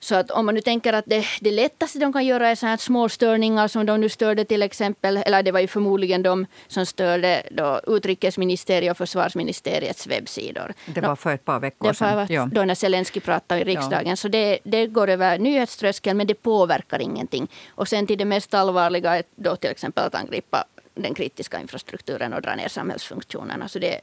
Så 0.00 0.14
att 0.14 0.30
om 0.30 0.46
man 0.46 0.54
nu 0.54 0.60
tänker 0.60 0.92
att 0.92 1.04
det, 1.06 1.24
det 1.40 1.50
lättaste 1.50 1.98
de 1.98 2.12
kan 2.12 2.26
göra 2.26 2.48
är 2.48 2.54
så 2.54 2.66
här 2.66 2.76
små 2.76 3.08
störningar 3.08 3.68
som 3.68 3.86
de 3.86 4.00
nu 4.00 4.08
störde 4.08 4.44
till 4.44 4.62
exempel, 4.62 5.16
eller 5.16 5.42
det 5.42 5.52
var 5.52 5.60
ju 5.60 5.66
förmodligen 5.66 6.22
de 6.22 6.46
som 6.68 6.86
störde 6.86 7.42
då 7.50 7.80
utrikesministeriet 7.86 8.90
och 8.90 8.96
försvarsministeriets 8.96 10.06
webbsidor. 10.06 10.74
Det 10.86 11.00
var 11.00 11.16
för 11.16 11.34
ett 11.34 11.44
par 11.44 11.60
veckor 11.60 11.92
sedan. 11.92 12.26
Det 12.28 12.38
var 12.38 12.46
då 12.46 12.64
när 12.64 12.74
Zelensky 12.74 13.20
pratade 13.20 13.60
i 13.60 13.64
riksdagen. 13.64 14.06
Ja. 14.06 14.16
Så 14.16 14.28
det, 14.28 14.58
det 14.64 14.86
går 14.86 15.08
över 15.08 15.38
nyhetströskeln 15.38 16.16
men 16.16 16.26
det 16.26 16.34
påverkar 16.34 17.02
ingenting. 17.02 17.48
Och 17.68 17.88
sen 17.88 18.06
till 18.06 18.18
det 18.18 18.24
mest 18.24 18.54
allvarliga 18.54 19.16
är 19.16 19.22
då 19.36 19.56
till 19.56 19.70
exempel 19.70 20.04
att 20.04 20.14
angripa 20.14 20.64
den 20.94 21.14
kritiska 21.14 21.60
infrastrukturen 21.60 22.32
och 22.32 22.42
dra 22.42 22.54
ner 22.54 22.68
samhällsfunktionerna. 22.68 23.68
Så 23.68 23.78
det 23.78 23.94
är 23.94 24.00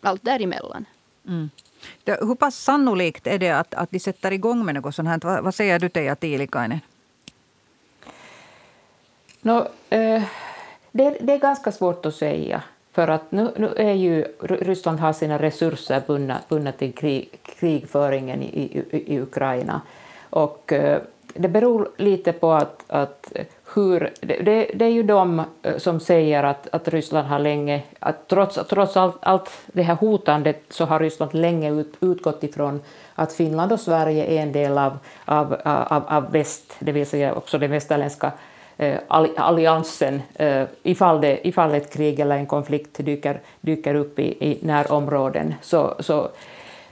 allt 0.00 0.24
däremellan. 0.24 0.84
Mm. 1.28 1.50
Det, 2.04 2.18
hur 2.20 2.34
pass 2.34 2.56
sannolikt 2.56 3.26
är 3.26 3.38
det 3.38 3.50
att, 3.50 3.74
att 3.74 3.90
de 3.90 3.98
sätter 3.98 4.32
igång 4.32 4.64
med 4.64 4.74
något 4.74 4.94
sånt 4.94 5.08
här? 5.08 5.20
Vad, 5.22 5.44
vad 5.44 5.54
säger 5.54 5.78
du, 5.78 5.88
Teija 5.88 6.16
Tiilikainen? 6.16 6.80
No, 9.40 9.68
eh, 9.90 10.22
det, 10.92 11.18
det, 11.20 11.32
är 11.32 11.38
ganska 11.38 11.72
svårt 11.72 12.06
att 12.06 12.14
säga. 12.14 12.62
För 12.92 13.08
att 13.08 13.32
nu, 13.32 13.52
nu 13.56 13.74
är 13.76 13.92
ju 13.92 14.22
Ryssland 14.40 15.00
har 15.00 15.12
sina 15.12 15.38
resurser 15.38 16.02
bundna, 16.06 16.38
bundna 16.48 16.72
till 16.72 16.94
krig, 16.94 17.38
krigföringen 17.42 18.42
i, 18.42 18.46
i, 18.46 19.14
i 19.14 19.20
Ukraina. 19.20 19.80
Och 20.30 20.72
eh, 20.72 21.02
det 21.34 21.48
beror 21.48 21.88
lite 21.96 22.32
på 22.32 22.52
att, 22.52 22.84
att 22.88 23.32
hur, 23.74 24.10
det, 24.20 24.70
det, 24.74 24.84
är 24.84 24.90
ju 24.90 25.02
de 25.02 25.42
eh, 25.62 25.76
som 25.76 26.00
säger 26.00 26.42
att, 26.42 26.68
att 26.72 26.88
Ryssland 26.88 27.28
har 27.28 27.38
länge, 27.38 27.82
att 27.98 28.28
trots, 28.28 28.58
trots 28.68 28.96
allt, 28.96 29.16
allt 29.20 29.50
det 29.66 29.82
här 29.82 29.94
hotandet 29.94 30.62
så 30.70 30.84
har 30.84 31.00
Ryssland 31.00 31.34
länge 31.34 31.72
ut, 31.72 31.94
utgått 32.00 32.44
ifrån 32.44 32.80
att 33.14 33.32
Finland 33.32 33.72
och 33.72 33.80
Sverige 33.80 34.24
är 34.24 34.42
en 34.42 34.52
del 34.52 34.78
av, 34.78 34.98
av, 35.24 35.56
av, 35.64 36.02
av 36.08 36.32
väst, 36.32 36.76
det 36.78 36.92
vill 36.92 37.06
säga 37.06 37.34
också 37.34 37.58
den 37.58 37.70
västerländska 37.70 38.32
eh, 38.76 38.98
alliansen 39.36 40.22
eh, 40.34 40.64
ifall, 40.82 41.20
det, 41.20 41.48
ifall 41.48 41.74
ett 41.74 41.92
krig 41.92 42.20
eller 42.20 42.36
en 42.36 42.46
konflikt 42.46 43.04
dyker, 43.04 43.40
dyker 43.60 43.94
upp 43.94 44.18
i, 44.18 44.50
i 44.50 44.58
närområden. 44.62 45.54
Så, 45.62 45.94
så, 45.98 46.28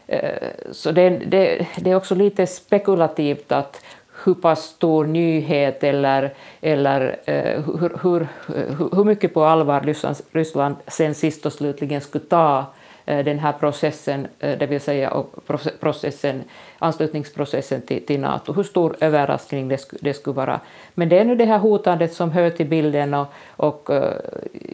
eh, 0.06 0.48
så 0.72 0.92
det, 0.92 1.10
det, 1.10 1.66
det 1.76 1.90
är 1.90 1.94
också 1.94 2.14
lite 2.14 2.46
spekulativt 2.46 3.52
att 3.52 3.80
hur 4.24 4.34
pass 4.34 4.64
stor 4.64 5.04
nyhet 5.04 5.84
eller, 5.84 6.34
eller 6.60 7.16
eh, 7.24 7.62
hur, 7.80 7.98
hur, 8.02 8.26
hur 8.96 9.04
mycket 9.04 9.34
på 9.34 9.44
allvar 9.44 9.80
Ryssland, 9.80 10.16
Ryssland 10.32 10.76
sen 10.86 11.14
sist 11.14 11.46
och 11.46 11.52
slutligen 11.52 12.00
skulle 12.00 12.24
ta 12.24 12.64
eh, 13.06 13.24
den 13.24 13.38
här 13.38 13.52
processen, 13.52 14.26
eh, 14.40 14.58
det 14.58 14.66
vill 14.66 14.80
säga 14.80 15.22
processen, 15.80 16.44
anslutningsprocessen 16.78 17.82
till, 17.82 18.06
till 18.06 18.20
Nato. 18.20 18.52
Hur 18.52 18.62
stor 18.62 18.96
överraskning 19.00 19.68
det, 19.68 19.88
det 20.00 20.14
skulle 20.14 20.36
vara. 20.36 20.60
Men 20.94 21.08
det 21.08 21.18
är 21.18 21.24
nu 21.24 21.34
det 21.34 21.44
här 21.44 21.58
hotandet 21.58 22.12
som 22.14 22.30
hör 22.30 22.50
till 22.50 22.66
bilden 22.66 23.14
och, 23.14 23.26
och 23.56 23.90
eh, 23.90 24.12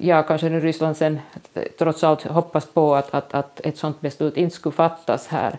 ja, 0.00 0.22
kanske 0.22 0.48
nu 0.48 0.60
Ryssland 0.60 0.96
sen 0.96 1.20
eh, 1.54 1.62
trots 1.78 2.04
allt 2.04 2.22
hoppas 2.22 2.66
på 2.66 2.94
att, 2.94 3.14
att, 3.14 3.34
att 3.34 3.60
ett 3.64 3.78
sådant 3.78 4.00
beslut 4.00 4.36
inte 4.36 4.56
skulle 4.56 4.72
fattas 4.72 5.28
här. 5.28 5.58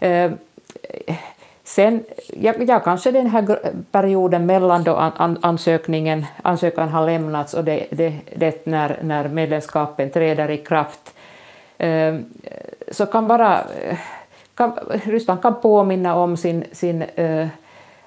Eh, 0.00 0.32
Sen, 1.64 2.04
ja, 2.32 2.52
ja, 2.58 2.80
kanske 2.80 3.10
den 3.10 3.26
här 3.26 3.58
perioden 3.92 4.46
mellan 4.46 4.84
då 4.84 4.94
an, 4.94 5.38
ansökningen, 5.42 6.26
ansökan 6.42 6.88
har 6.88 7.06
lämnats 7.06 7.54
och 7.54 7.64
det, 7.64 7.86
det, 7.90 8.14
det 8.36 8.66
när, 8.66 8.98
när 9.02 9.28
medlemskapen 9.28 10.10
träder 10.10 10.50
i 10.50 10.58
kraft, 10.58 11.14
eh, 11.78 12.14
så 12.90 13.06
kan 13.06 13.26
vara... 13.26 13.60
Eh, 13.60 13.98
kan, 14.54 14.72
Ryssland 15.04 15.42
kan 15.42 15.60
påminna 15.60 16.14
om 16.14 16.36
sin, 16.36 16.64
sin 16.72 17.02
eh, 17.02 17.46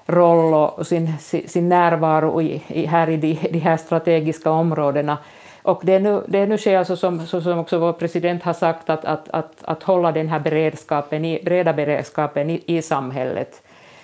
roll 0.06 0.54
och 0.54 0.86
sin, 0.86 1.18
sin, 1.18 1.48
sin 1.48 1.68
närvaro 1.68 2.42
i, 2.42 2.62
i, 2.68 2.86
här 2.86 3.10
i 3.10 3.16
de, 3.16 3.38
de 3.50 3.58
här 3.58 3.76
strategiska 3.76 4.50
områdena 4.50 5.18
och 5.66 5.80
det 5.84 5.92
är 5.92 6.00
nu, 6.00 6.22
det 6.28 6.38
är 6.38 6.46
nu 6.46 6.58
sker 6.58 6.78
alltså 6.78 6.96
som, 6.96 7.26
som 7.26 7.58
också 7.58 7.78
vår 7.78 7.92
president 7.92 8.42
har 8.42 8.52
sagt, 8.52 8.90
att, 8.90 9.04
att, 9.04 9.28
att, 9.28 9.52
att 9.62 9.82
hålla 9.82 10.12
den 10.12 10.28
här 10.28 10.40
beredskapen 10.40 11.24
i, 11.24 11.42
breda 11.44 11.72
beredskapen 11.72 12.50
i, 12.50 12.62
i 12.66 12.82
samhället. 12.82 13.62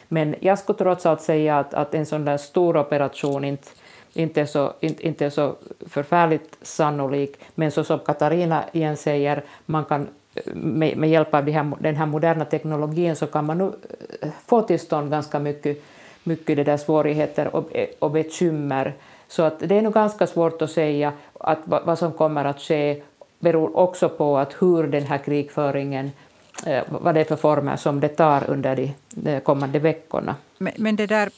Men 0.09 0.35
jag 0.41 0.59
skulle 0.59 0.79
trots 0.79 1.07
allt 1.07 1.21
säga 1.21 1.59
att, 1.59 1.75
att 1.75 1.95
en 1.95 2.07
sån 2.07 2.25
där 2.25 2.37
stor 2.37 2.77
operation 2.77 3.45
inte, 3.45 3.69
inte, 4.15 4.41
är 4.41 4.47
så, 4.47 4.73
inte, 4.81 5.07
inte 5.07 5.27
är 5.27 5.31
så 5.31 5.55
förfärligt 5.87 6.59
sannolik. 6.63 7.37
Men 7.55 7.71
så 7.71 7.85
som 7.85 7.99
Katarina 7.99 8.65
igen 8.73 8.97
säger, 8.97 9.43
man 9.67 9.85
kan 9.85 10.09
med, 10.55 10.97
med 10.97 11.11
hjälp 11.11 11.35
av 11.35 11.51
här, 11.51 11.73
den 11.81 11.97
här 11.97 12.07
moderna 12.07 12.45
teknologin 12.45 13.17
så 13.17 13.27
kan 13.27 13.47
man 13.47 13.59
nu 13.59 13.73
eh, 14.21 14.29
få 14.47 14.63
till 14.63 14.81
stånd 14.81 15.11
ganska 15.11 15.39
mycket, 15.39 15.85
mycket 16.25 16.57
det 16.57 16.65
där 16.65 16.77
svårigheter 16.77 17.57
och, 17.57 17.71
och 17.99 18.11
bekymmer 18.11 18.95
så 19.33 19.43
att 19.43 19.59
det 19.59 19.79
är 19.79 19.83
nog 19.83 19.95
ganska 19.95 20.27
svårt 20.27 20.63
att 20.63 20.71
säga 20.71 21.13
att 21.41 21.59
vad 21.65 21.99
som 21.99 22.13
kommer 22.13 22.45
att 22.45 22.61
ske 22.61 23.03
beror 23.39 23.77
också 23.77 24.09
på 24.09 24.39
att 24.39 24.63
hur 24.63 24.87
den 24.87 25.03
här 25.03 25.19
krigföringen 25.19 26.11
eh, 26.67 26.83
vad 26.89 27.15
det 27.15 27.21
är 27.21 27.25
för 27.25 27.37
former 27.37 27.77
som 27.77 28.01
det 28.01 28.09
tar 28.09 28.51
under 28.51 28.77
de 28.77 29.31
eh, 29.31 29.41
kommande 29.41 29.79
veckorna. 29.79 30.37
Men, 30.59 30.73
men 30.77 30.97
det 30.97 31.07
där, 31.07 31.31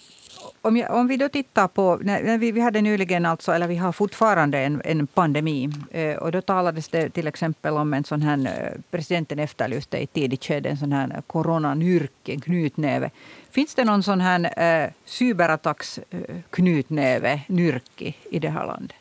om, 0.62 0.76
jag, 0.76 0.94
om, 0.94 1.08
vi 1.08 1.16
då 1.16 1.28
tittar 1.28 1.68
på... 1.68 1.98
När 2.02 2.38
vi, 2.38 2.52
vi 2.52 2.60
hade 2.60 2.80
nyligen, 2.80 3.26
alltså, 3.26 3.52
eller 3.52 3.68
vi 3.68 3.76
har 3.76 3.92
fortfarande 3.92 4.58
en, 4.58 4.82
en 4.84 5.06
pandemi. 5.06 5.70
Eh, 5.90 6.16
och 6.16 6.32
då 6.32 6.40
talades 6.40 6.88
det 6.88 7.10
till 7.10 7.26
exempel 7.26 7.76
om 7.76 7.94
en 7.94 8.04
sån 8.04 8.22
här... 8.22 8.46
Eh, 8.46 8.72
presidenten 8.90 9.38
efterlyste 9.38 10.02
i 10.02 10.06
tidigt 10.06 10.44
skede 10.44 10.68
en 10.68 10.76
sån 10.76 10.92
här 10.92 11.22
coronanyrk, 11.26 12.28
en 12.28 12.40
knytnäve. 12.40 13.10
Finns 13.50 13.74
det 13.74 13.84
någon 13.84 14.02
sån 14.02 14.20
här 14.20 14.84
eh, 14.84 14.90
cyberattacksknytnäve, 15.04 17.32
eh, 17.32 17.40
nyrki, 17.46 18.16
i 18.30 18.38
det 18.38 18.50
här 18.50 18.66
landet? 18.66 18.96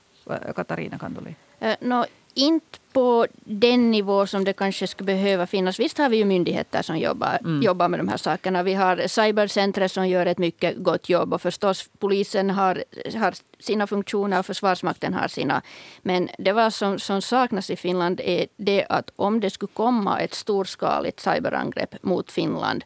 Katarina 0.55 0.97
Kandoli? 0.97 1.35
Eh, 1.59 1.75
no, 1.79 2.05
inte 2.33 2.79
på 2.93 3.27
den 3.45 3.91
nivå 3.91 4.27
som 4.27 4.43
det 4.43 4.53
kanske 4.53 4.87
skulle 4.87 5.05
behöva 5.05 5.47
finnas. 5.47 5.79
Visst 5.79 5.97
har 5.97 6.09
vi 6.09 6.17
ju 6.17 6.25
myndigheter 6.25 6.81
som 6.81 6.97
jobbar, 6.97 7.37
mm. 7.41 7.61
jobbar 7.61 7.87
med 7.87 7.99
de 7.99 8.07
här 8.07 8.17
sakerna. 8.17 8.63
Vi 8.63 8.73
har 8.73 9.07
cybercentret 9.07 9.91
som 9.91 10.07
gör 10.07 10.25
ett 10.25 10.37
mycket 10.37 10.77
gott 10.77 11.09
jobb 11.09 11.33
och 11.33 11.41
förstås 11.41 11.89
polisen 11.99 12.49
har, 12.49 12.83
har 13.15 13.33
sina 13.59 13.87
funktioner 13.87 14.39
och 14.39 14.45
Försvarsmakten 14.45 15.13
har 15.13 15.27
sina. 15.27 15.61
Men 16.01 16.29
det 16.37 16.51
var 16.51 16.69
som, 16.69 16.99
som 16.99 17.21
saknas 17.21 17.69
i 17.69 17.75
Finland 17.75 18.21
är 18.23 18.47
det 18.55 18.85
att 18.89 19.11
om 19.15 19.39
det 19.39 19.49
skulle 19.49 19.71
komma 19.73 20.19
ett 20.19 20.33
storskaligt 20.33 21.19
cyberangrepp 21.19 22.03
mot 22.03 22.31
Finland 22.31 22.83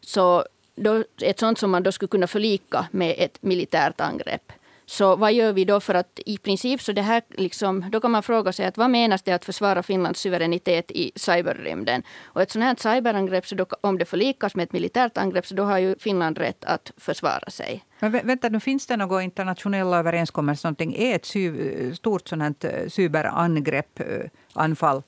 så 0.00 0.44
då, 0.74 1.04
ett 1.22 1.38
sånt 1.38 1.58
som 1.58 1.70
man 1.70 1.82
då 1.82 1.92
skulle 1.92 2.08
kunna 2.08 2.26
förlika 2.26 2.86
med 2.90 3.14
ett 3.18 3.42
militärt 3.42 4.00
angrepp. 4.00 4.52
Så 4.92 5.16
vad 5.16 5.32
gör 5.32 5.52
vi 5.52 5.64
då 5.64 5.80
för 5.80 5.94
att 5.94 6.20
i 6.26 6.38
princip 6.38 6.82
så 6.82 6.92
det 6.92 7.02
här 7.02 7.22
liksom, 7.28 7.90
då 7.90 8.00
kan 8.00 8.10
man 8.10 8.22
fråga 8.22 8.52
sig 8.52 8.66
att 8.66 8.76
vad 8.76 8.90
menas 8.90 9.22
det 9.22 9.32
att 9.32 9.44
försvara 9.44 9.82
Finlands 9.82 10.20
suveränitet 10.20 10.90
i 10.90 11.12
cyberrymden? 11.16 12.02
Och 12.24 12.42
ett 12.42 12.50
sånt 12.50 12.64
här 12.64 12.94
cyberangrepp, 12.94 13.46
så 13.46 13.54
då, 13.54 13.66
om 13.80 13.98
det 13.98 14.04
förlikas 14.04 14.54
med 14.54 14.62
ett 14.62 14.72
militärt 14.72 15.18
angrepp, 15.18 15.46
så 15.46 15.54
då 15.54 15.62
har 15.62 15.78
ju 15.78 15.96
Finland 15.98 16.38
rätt 16.38 16.64
att 16.64 16.92
försvara 16.96 17.50
sig. 17.50 17.84
Men 17.98 18.12
vänta, 18.12 18.48
nu 18.48 18.60
finns 18.60 18.86
det 18.86 18.96
några 18.96 19.22
internationella 19.22 19.98
överenskommelser? 19.98 20.68
Någonting? 20.68 20.94
Är 20.96 21.14
ett 21.14 21.96
stort 21.96 22.28
sånt 22.28 22.42
här 22.42 22.88
cyberangrepp, 22.88 24.00
eh, 24.00 24.06
anfall, 24.52 25.02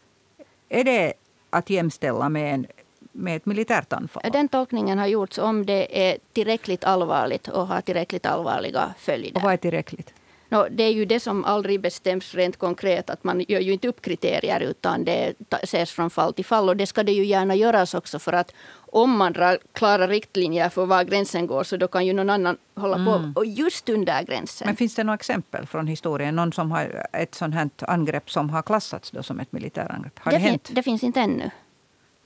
är 0.69 0.85
det 0.85 1.13
att 1.51 1.71
jämställa 1.71 2.29
med 2.29 2.55
en 2.55 2.67
med 3.15 3.37
ett 3.37 3.47
militärt 3.47 3.93
anfall? 3.93 4.23
Den 4.33 4.49
tolkningen 4.49 4.99
har 4.99 5.07
gjorts 5.07 5.39
om 5.39 5.67
det 5.67 6.09
är 6.09 6.19
tillräckligt 6.33 6.85
allvarligt 6.85 7.49
och 7.49 7.67
har 7.67 7.81
tillräckligt 7.81 8.27
allvarliga 8.27 8.95
följder. 8.99 9.37
Och 9.37 9.43
vad 9.43 9.53
är 9.53 9.57
tillräckligt? 9.57 10.15
No, 10.49 10.67
det 10.71 10.83
är 10.83 10.93
ju 10.93 11.05
det 11.05 11.21
som 11.21 11.45
aldrig 11.45 11.81
bestäms 11.81 12.35
rent 12.35 12.57
konkret. 12.57 13.11
att 13.11 13.25
Man 13.25 13.45
gör 13.49 13.61
ju 13.61 13.73
inte 13.73 13.89
upp 13.89 14.03
kriterier 14.03 14.61
utan 14.61 15.05
det 15.05 15.35
ses 15.63 15.91
från 15.91 16.11
fall 16.11 16.35
till 16.35 16.45
fall. 16.45 16.69
Och 16.69 16.77
det 16.77 16.87
ska 16.87 17.03
det 17.03 17.13
ju 17.13 17.25
gärna 17.25 17.55
göras 17.55 17.95
också 17.95 18.19
för 18.19 18.33
att 18.33 18.55
om 18.77 19.17
man 19.17 19.33
drar 19.33 19.59
klara 19.73 20.07
riktlinjer 20.07 20.69
för 20.69 20.87
var 20.87 21.05
gränsen 21.05 21.47
går 21.47 21.65
så 21.65 21.77
då 21.77 21.89
kan 21.89 22.07
ju 22.07 22.13
någon 22.13 22.31
annan 22.31 22.57
hålla 22.75 22.97
mm. 22.97 23.35
på 23.35 23.41
och 23.41 23.47
just 23.47 23.89
under 23.89 24.23
gränsen. 24.23 24.67
Men 24.67 24.77
finns 24.77 24.95
det 24.95 25.05
några 25.05 25.15
exempel 25.15 25.67
från 25.67 25.87
historien? 25.87 26.37
Någon 26.37 26.53
som 26.53 26.71
har 26.71 27.07
ett 27.13 27.35
sånt 27.35 27.55
här 27.55 27.71
angrepp 27.79 28.31
som 28.31 28.51
har 28.51 28.63
klassats 28.63 29.11
då 29.11 29.23
som 29.23 29.41
ett 29.41 29.53
militärangrepp? 29.53 30.19
Har 30.19 30.33
det, 30.33 30.39
det 30.39 30.43
hänt? 30.43 30.71
det 30.73 30.83
finns 30.83 31.03
inte 31.03 31.21
ännu. 31.21 31.51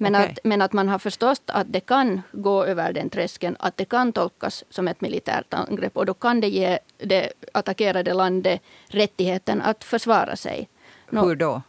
Men, 0.01 0.15
okay. 0.15 0.27
att, 0.27 0.39
men 0.45 0.63
att 0.63 0.73
man 0.73 0.89
har 0.89 0.99
förstått 0.99 1.43
att 1.47 1.73
det 1.73 1.81
kan 1.81 2.23
gå 2.33 2.65
över 2.65 2.93
den 2.93 3.11
tröskeln, 3.11 3.57
att 3.59 3.77
det 3.77 3.85
kan 3.85 4.13
tolkas 4.13 4.65
som 4.71 4.89
ett 4.89 5.01
militärt 5.01 5.55
angrepp 5.55 5.97
och 5.97 6.07
då 6.07 6.15
kan 6.15 6.41
det 6.41 6.49
ge 6.49 6.79
det 6.99 7.33
attackerade 7.53 8.15
landet 8.15 8.63
rättigheten 8.87 9.63
att 9.63 9.85
försvara 9.85 10.37
sig. 10.37 10.69
Nå, 11.11 11.25
Hur 11.25 11.37
då? 11.37 11.63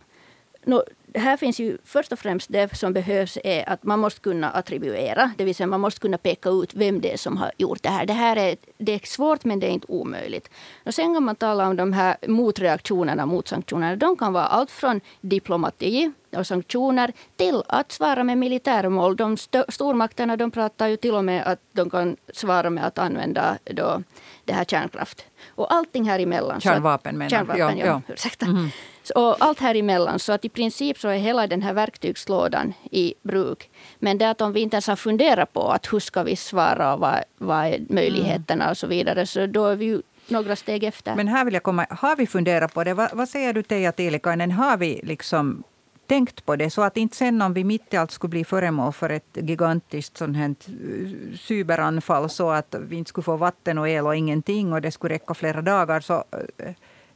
Nå, 0.66 0.84
här 1.16 1.38
finns 1.38 1.60
ju 1.60 1.78
först 1.84 2.12
och 2.12 2.20
främst 2.20 2.52
det 2.52 2.78
som 2.78 2.94
behövs 2.94 3.38
är 3.44 3.70
att 3.70 3.84
man 3.84 4.00
måste 4.00 4.20
kunna 4.20 4.50
attribuera, 4.52 5.32
det 5.38 5.44
vill 5.44 5.56
säga 5.56 5.68
man 5.68 5.82
måste 5.82 6.00
kunna 6.00 6.18
peka 6.18 6.50
ut 6.50 6.74
vem 6.74 7.02
det 7.02 7.14
är 7.14 7.18
som 7.18 7.38
har 7.38 7.52
gjort 7.58 7.84
det 7.84 7.90
här. 7.90 8.06
Det 8.06 8.14
här 8.14 8.36
är, 8.36 8.56
det 8.78 8.92
är 8.92 9.00
svårt 9.04 9.46
men 9.46 9.60
det 9.60 9.68
är 9.68 9.72
inte 9.72 9.88
omöjligt. 9.90 10.50
Och 10.86 10.94
sen 10.94 11.14
kan 11.14 11.24
man 11.24 11.36
tala 11.36 11.68
om 11.68 11.76
de 11.76 11.94
här 11.94 12.18
motreaktionerna 12.28 13.26
mot 13.26 13.48
sanktionerna. 13.48 13.96
De 13.96 14.16
kan 14.16 14.34
vara 14.34 14.46
allt 14.46 14.72
från 14.72 15.02
diplomati 15.22 16.12
och 16.38 16.48
sanktioner 16.48 17.14
till 17.36 17.64
att 17.68 17.92
svara 17.92 18.24
med 18.24 18.38
militärmål. 18.38 19.16
De 19.16 19.34
st 19.34 19.64
stormakterna 19.70 20.38
de 20.38 20.52
pratar 20.52 20.88
ju 20.88 20.98
till 20.98 21.16
och 21.16 21.26
med 21.26 21.44
att 21.48 21.60
de 21.72 21.90
kan 21.90 22.18
svara 22.34 22.70
med 22.70 22.86
att 22.86 22.98
använda 22.98 23.58
då 23.64 24.04
det 24.46 24.54
här 24.54 24.66
kärnkraft. 24.66 25.26
Och 25.56 25.74
allting 25.74 26.10
här 26.10 26.20
emellan. 26.20 26.62
Kärnvapen 26.62 27.18
menar 27.18 27.30
Kärnvapen, 27.30 27.78
ja. 27.78 27.86
ja. 27.86 28.02
Ursäkta. 28.08 28.46
Mm. 28.46 28.70
Och 29.16 29.36
allt 29.40 29.60
här 29.60 29.76
emellan. 29.76 30.20
Så 30.20 30.34
att 30.34 30.46
i 30.46 30.50
princip 30.50 31.00
så 31.00 31.08
är 31.08 31.18
hela 31.18 31.48
den 31.48 31.62
här 31.62 31.74
verktygslådan 31.74 32.74
i 32.92 33.14
bruk. 33.22 33.70
Men 34.00 34.18
det 34.18 34.30
att 34.30 34.42
om 34.42 34.54
vi 34.54 34.60
inte 34.60 34.76
ens 34.76 34.88
har 34.88 34.96
funderat 34.96 35.54
på 35.54 35.72
att 35.72 35.94
hur 35.94 36.00
ska 36.00 36.24
vi 36.24 36.36
svara 36.36 36.94
och 36.94 37.00
vad, 37.00 37.24
vad 37.38 37.66
är 37.66 37.80
möjligheterna 37.90 38.64
mm. 38.64 38.72
och 38.72 38.78
så 38.78 38.88
vidare. 38.88 39.26
Så 39.26 39.46
då 39.46 39.66
är 39.66 39.76
vi 39.76 39.86
ju 39.86 40.02
några 40.28 40.56
steg 40.56 40.84
efter. 40.84 41.16
Men 41.16 41.28
här 41.28 41.46
vill 41.46 41.54
jag 41.54 41.64
komma, 41.64 41.86
har 41.90 42.16
vi 42.16 42.28
funderat 42.28 42.74
på 42.74 42.84
det? 42.84 42.94
Vad, 42.94 43.10
vad 43.14 43.30
säger 43.30 43.54
du 43.54 43.64
Teija 43.64 43.92
Tiilikainen, 43.92 44.52
har 44.52 44.78
vi 44.78 45.00
liksom 45.04 45.64
tänkt 46.10 46.46
på 46.46 46.56
det. 46.56 46.70
Så 46.70 46.82
att 46.82 46.98
inte 46.98 47.16
sen 47.16 47.42
om 47.42 47.54
vi 47.54 47.64
mitt 47.64 47.94
i 47.94 47.98
allt 47.98 48.12
skulle 48.12 48.30
bli 48.30 48.44
föremål 48.44 48.94
för 48.94 49.10
ett 49.10 49.38
gigantiskt 49.38 50.18
sånt 50.18 50.38
här 50.38 50.50
eh, 50.50 51.38
cyberanfall 51.38 52.30
så 52.30 52.50
att 52.50 52.76
vi 52.80 52.96
inte 52.96 53.10
skulle 53.10 53.26
få 53.26 53.38
vatten 53.38 53.78
och 53.78 53.90
el 53.90 54.06
och 54.06 54.16
ingenting 54.16 54.74
och 54.74 54.82
det 54.82 54.92
skulle 54.92 55.14
räcka 55.14 55.34
flera 55.34 55.62
dagar. 55.62 56.00
Så 56.00 56.24
eh, 56.58 56.74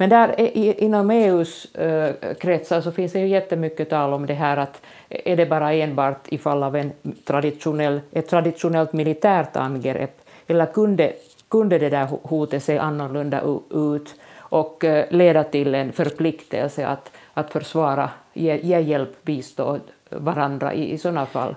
Men 0.00 0.10
där 0.10 0.40
inom 0.82 1.10
EUs 1.10 1.74
äh, 1.74 1.86
eh, 1.86 2.34
kretsar 2.40 2.80
så 2.80 2.92
finns 2.92 3.12
det 3.12 3.20
ju 3.20 3.26
jättemycket 3.26 3.90
tal 3.90 4.12
om 4.12 4.26
det 4.26 4.34
här 4.34 4.56
att 4.56 4.82
är 5.08 5.36
det 5.36 5.46
bara 5.46 5.72
enbart 5.72 6.28
i 6.28 6.38
fall 6.38 6.62
av 6.62 6.76
en 6.76 6.92
traditionell, 7.24 8.00
ett 8.12 8.28
traditionellt 8.28 8.92
militärt 8.92 9.56
angrepp 9.56 10.20
eller 10.46 10.66
kunde, 10.66 11.12
kunde 11.48 11.78
det 11.78 11.88
där 11.88 12.08
hotet 12.22 12.64
se 12.64 12.78
annorlunda 12.78 13.42
ut 13.70 14.14
och 14.38 14.84
äh, 14.84 15.04
leda 15.10 15.44
till 15.44 15.74
en 15.74 15.92
förpliktelse 15.92 16.86
att, 16.86 17.12
att 17.34 17.52
försvara, 17.52 18.10
ge, 18.32 18.56
ge 18.56 18.80
hjälp, 18.80 19.24
bistå 19.24 19.78
varandra 20.10 20.74
i, 20.74 20.92
i 20.92 20.98
sådana 20.98 21.26
fall. 21.26 21.54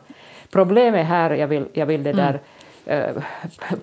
Problemet 0.51 1.05
här, 1.05 1.31
jag 1.31 1.47
vill, 1.47 1.65
jag 1.73 1.85
vill 1.85 2.03
det 2.03 2.13
där 2.13 2.29
mm 2.29 2.41
Eh, 2.85 3.15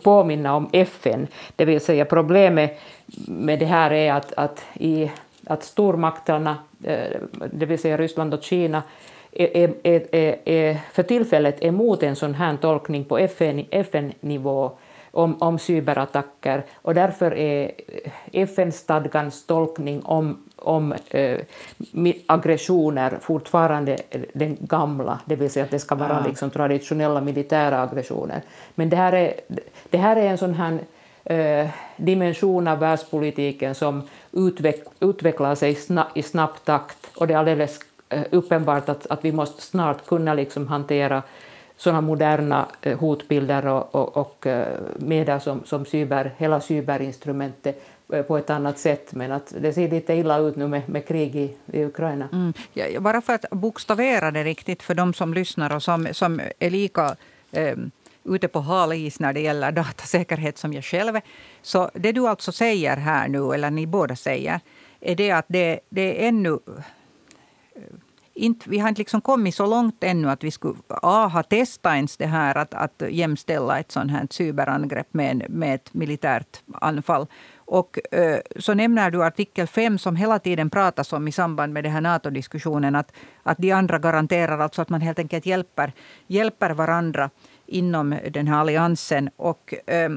påminna 0.02 0.57
om 0.57 0.69
FN. 0.73 1.26
Det 1.57 1.64
vill 1.64 1.81
säga 1.81 2.05
problemet 2.05 2.81
med 3.26 3.59
det 3.59 3.67
här 3.67 3.93
är 3.93 4.12
att, 4.12 4.33
att, 4.37 4.64
i, 4.75 5.11
att 5.47 5.64
stormakterna, 5.64 6.57
eh, 6.85 7.21
det 7.52 7.67
vill 7.67 7.78
säga 7.78 7.97
Ryssland 7.97 8.35
och 8.35 8.43
Kina, 8.43 8.83
är, 9.33 9.75
är, 9.83 10.14
är, 10.17 10.37
är 10.45 10.76
för 10.93 11.02
tillfället 11.02 11.64
emot 11.64 12.02
en 12.02 12.17
sån 12.17 12.35
här 12.35 12.57
tolkning 12.57 13.05
på 13.05 13.19
FN-nivå 13.71 14.71
om, 15.11 15.43
om 15.43 15.59
cyberattacker 15.59 16.64
och 16.75 16.95
därför 16.95 17.35
är 17.35 17.71
FN-stadgans 18.33 19.47
tolkning 19.47 20.02
om 20.02 20.48
om 20.58 20.94
eh, 21.10 21.38
aggressioner 22.26 23.18
fortfarande 23.20 23.98
den 24.32 24.56
gamla, 24.60 25.20
det 25.24 25.36
vill 25.36 25.50
säga 25.50 25.64
att 25.64 25.70
det 25.70 25.78
ska 25.78 25.94
vara 25.94 26.20
ah. 26.20 26.26
liksom 26.26 26.50
traditionella 26.50 27.20
militära 27.20 27.82
aggressioner. 27.82 28.42
Men 28.74 28.88
det 28.88 28.97
här 28.97 29.12
är, 29.12 29.34
det 29.90 29.99
här 29.99 30.16
är 30.16 30.26
en 30.26 30.38
sån 30.38 30.54
här 30.54 30.78
eh, 31.25 31.68
dimension 31.97 32.68
av 32.68 32.78
världspolitiken 32.78 33.75
som 33.75 34.02
utveck, 34.32 34.84
utvecklar 35.00 35.54
sig 35.54 35.75
sna, 35.75 36.06
i 36.14 36.23
snabb 36.23 36.64
takt 36.64 37.16
och 37.16 37.26
det 37.26 37.34
är 37.34 37.38
alldeles 37.38 37.80
eh, 38.08 38.23
uppenbart 38.30 38.88
att, 38.88 39.06
att 39.06 39.25
vi 39.25 39.32
måste 39.32 39.62
snart 39.62 40.06
kunna 40.06 40.34
liksom 40.34 40.68
hantera 40.68 41.23
sådana 41.76 42.00
moderna 42.00 42.66
eh, 42.82 42.99
hotbilder 42.99 43.66
och, 43.66 43.94
och, 43.94 44.16
och 44.16 44.47
eh, 44.47 44.66
medel 44.97 45.40
som, 45.40 45.64
som 45.64 45.84
cyber, 45.84 46.34
hela 46.38 46.60
cyberinstrumentet 46.60 47.82
Eh, 47.98 47.98
Eh, 48.12 48.23
på 48.23 48.38
ett 48.38 48.50
annat 48.50 48.78
sätt. 48.78 49.14
Men 49.14 49.32
att 49.32 49.54
det 49.60 49.73
ser 49.73 49.88
lite 49.88 50.14
illa 50.14 50.38
ut 50.38 50.56
nu 50.56 50.68
med, 50.68 50.88
med 50.88 51.06
krig 51.06 51.36
i, 51.36 51.56
i 51.73 51.84
Ukraina. 51.84 52.28
Mm. 52.32 52.52
Ja, 52.73 53.00
bara 53.00 53.21
för 53.21 53.32
att 53.32 53.44
bokstavera 53.50 54.30
det 54.30 54.44
riktigt 54.44 54.82
för 54.82 54.94
de 54.94 55.14
som 55.14 55.34
lyssnar 55.34 55.75
och 55.75 55.82
som, 55.82 56.08
som 56.12 56.40
är 56.58 56.71
lika 56.71 57.16
eh, 57.50 57.76
ute 58.25 58.49
på 58.49 58.60
hal 58.60 58.92
is 58.92 59.21
när 59.21 59.32
det 59.32 59.40
gäller 59.40 59.73
datasäkerhet 59.73 60.58
som 60.58 60.73
jag 60.73 60.84
själv 60.84 61.21
Så 61.62 61.90
det 61.94 62.12
du 62.12 62.28
alltså 62.28 62.52
säger 62.52 62.97
här 62.97 63.28
nu, 63.28 63.54
eller 63.54 63.71
ni 63.71 63.86
båda 63.86 64.16
säger, 64.16 64.60
är 65.00 65.14
det 65.14 65.30
att 65.30 65.47
det, 65.49 65.80
det 65.88 66.25
är 66.25 66.28
ännu 66.28 66.58
eh, 66.66 67.82
inte, 68.34 68.71
vi 68.71 68.78
har 68.78 68.88
inte 68.88 69.00
liksom 69.00 69.21
kommit 69.21 69.54
så 69.54 69.66
långt 69.66 70.04
ännu 70.04 70.30
att 70.30 70.44
vi 70.44 70.50
skulle 70.50 70.75
A, 70.88 71.30
ha 71.32 71.42
testat 71.42 71.94
ens 71.94 72.16
det 72.16 72.26
här 72.26 72.54
att, 72.54 72.75
att 72.75 73.02
jämställa 73.10 73.78
ett 73.78 73.92
sånt 73.92 74.10
här 74.10 74.26
cyberangrepp 74.30 75.14
med, 75.14 75.47
med 75.49 75.75
ett 75.75 75.94
militärt 75.94 76.62
anfall. 76.73 77.26
Och 77.71 78.15
eh, 78.15 78.41
så 78.57 78.75
nämner 78.75 79.11
du 79.11 79.25
artikel 79.25 79.67
5 79.67 79.99
som 79.99 80.17
hela 80.17 80.39
tiden 80.39 80.71
pratas 80.71 81.13
om 81.13 81.28
i 81.28 81.33
samband 81.33 81.73
med 81.73 81.85
den 81.85 81.93
här 81.93 82.00
NATO-diskussionen. 82.00 82.95
Att, 82.95 83.13
att 83.43 83.59
de 83.59 83.73
andra 83.73 83.99
garanterar 83.99 84.59
alltså 84.59 84.83
att 84.83 84.89
man 84.89 85.00
helt 85.00 85.19
enkelt 85.19 85.47
hjälper, 85.47 85.93
hjälper 86.26 86.71
varandra 86.71 87.31
inom 87.67 88.19
den 88.31 88.47
här 88.47 88.59
alliansen. 88.61 89.31
Och 89.37 89.75
eh, 89.87 90.11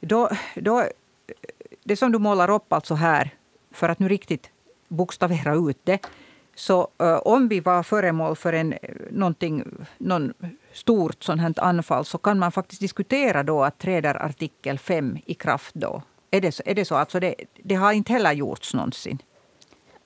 då, 0.00 0.30
då, 0.54 0.84
det 1.84 1.96
som 1.96 2.12
du 2.12 2.18
målar 2.18 2.50
upp 2.50 2.72
alltså 2.72 2.94
här, 2.94 3.30
för 3.70 3.88
att 3.88 3.98
nu 3.98 4.08
riktigt 4.08 4.50
bokstavera 4.88 5.54
ut 5.54 5.80
det. 5.84 5.98
Så 6.54 6.88
eh, 6.98 7.16
om 7.16 7.48
vi 7.48 7.60
var 7.60 7.82
föremål 7.82 8.36
för 8.36 8.52
en, 8.52 8.74
någonting, 9.10 9.64
någon 9.98 10.34
stort 10.72 11.22
sånt 11.22 11.40
här 11.40 11.54
anfall 11.56 12.04
så 12.04 12.18
kan 12.18 12.38
man 12.38 12.52
faktiskt 12.52 12.80
diskutera 12.80 13.42
då 13.42 13.64
att 13.64 13.78
träder 13.78 14.24
artikel 14.24 14.78
5 14.78 15.18
i 15.26 15.34
kraft 15.34 15.74
då. 15.74 16.02
Är 16.30 16.40
det 16.40 16.52
så? 16.52 16.62
Är 16.66 16.74
det, 16.74 16.84
så? 16.84 16.94
Alltså 16.94 17.20
det, 17.20 17.34
det 17.62 17.74
har 17.74 17.92
inte 17.92 18.12
heller 18.12 18.32
gjorts 18.32 18.74
någonsin? 18.74 19.18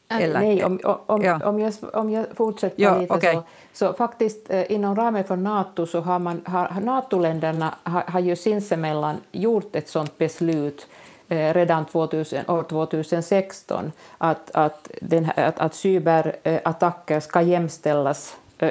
Äh, 0.08 0.22
Eller? 0.22 0.40
Nej, 0.40 0.64
om, 0.64 0.80
om, 1.06 1.22
ja. 1.22 1.40
om, 1.44 1.58
jag, 1.58 1.72
om 1.92 2.10
jag 2.10 2.26
fortsätter 2.34 2.82
ja, 2.82 2.98
lite 2.98 3.14
okay. 3.14 3.34
så, 3.34 3.42
så 3.72 3.92
faktiskt 3.92 4.50
eh, 4.50 4.72
inom 4.72 4.96
ramen 4.96 5.24
för 5.24 5.36
Nato 5.36 5.86
så 5.86 6.00
har, 6.00 6.18
man, 6.18 6.42
har 6.44 6.80
NATO-länderna 6.80 7.74
har, 7.82 8.02
har 8.02 8.20
ju 8.20 8.36
sinsemellan 8.36 9.16
gjort 9.32 9.76
ett 9.76 9.88
sådant 9.88 10.18
beslut 10.18 10.86
eh, 11.28 11.54
redan 11.54 11.84
2000, 11.84 12.50
år 12.50 12.62
2016 12.62 13.92
att, 14.18 14.50
att, 14.50 14.90
den 15.00 15.24
här, 15.24 15.44
att, 15.44 15.58
att 15.58 15.74
cyberattacker 15.74 17.20
ska 17.20 17.42
jämställas, 17.42 18.36
eh, 18.58 18.70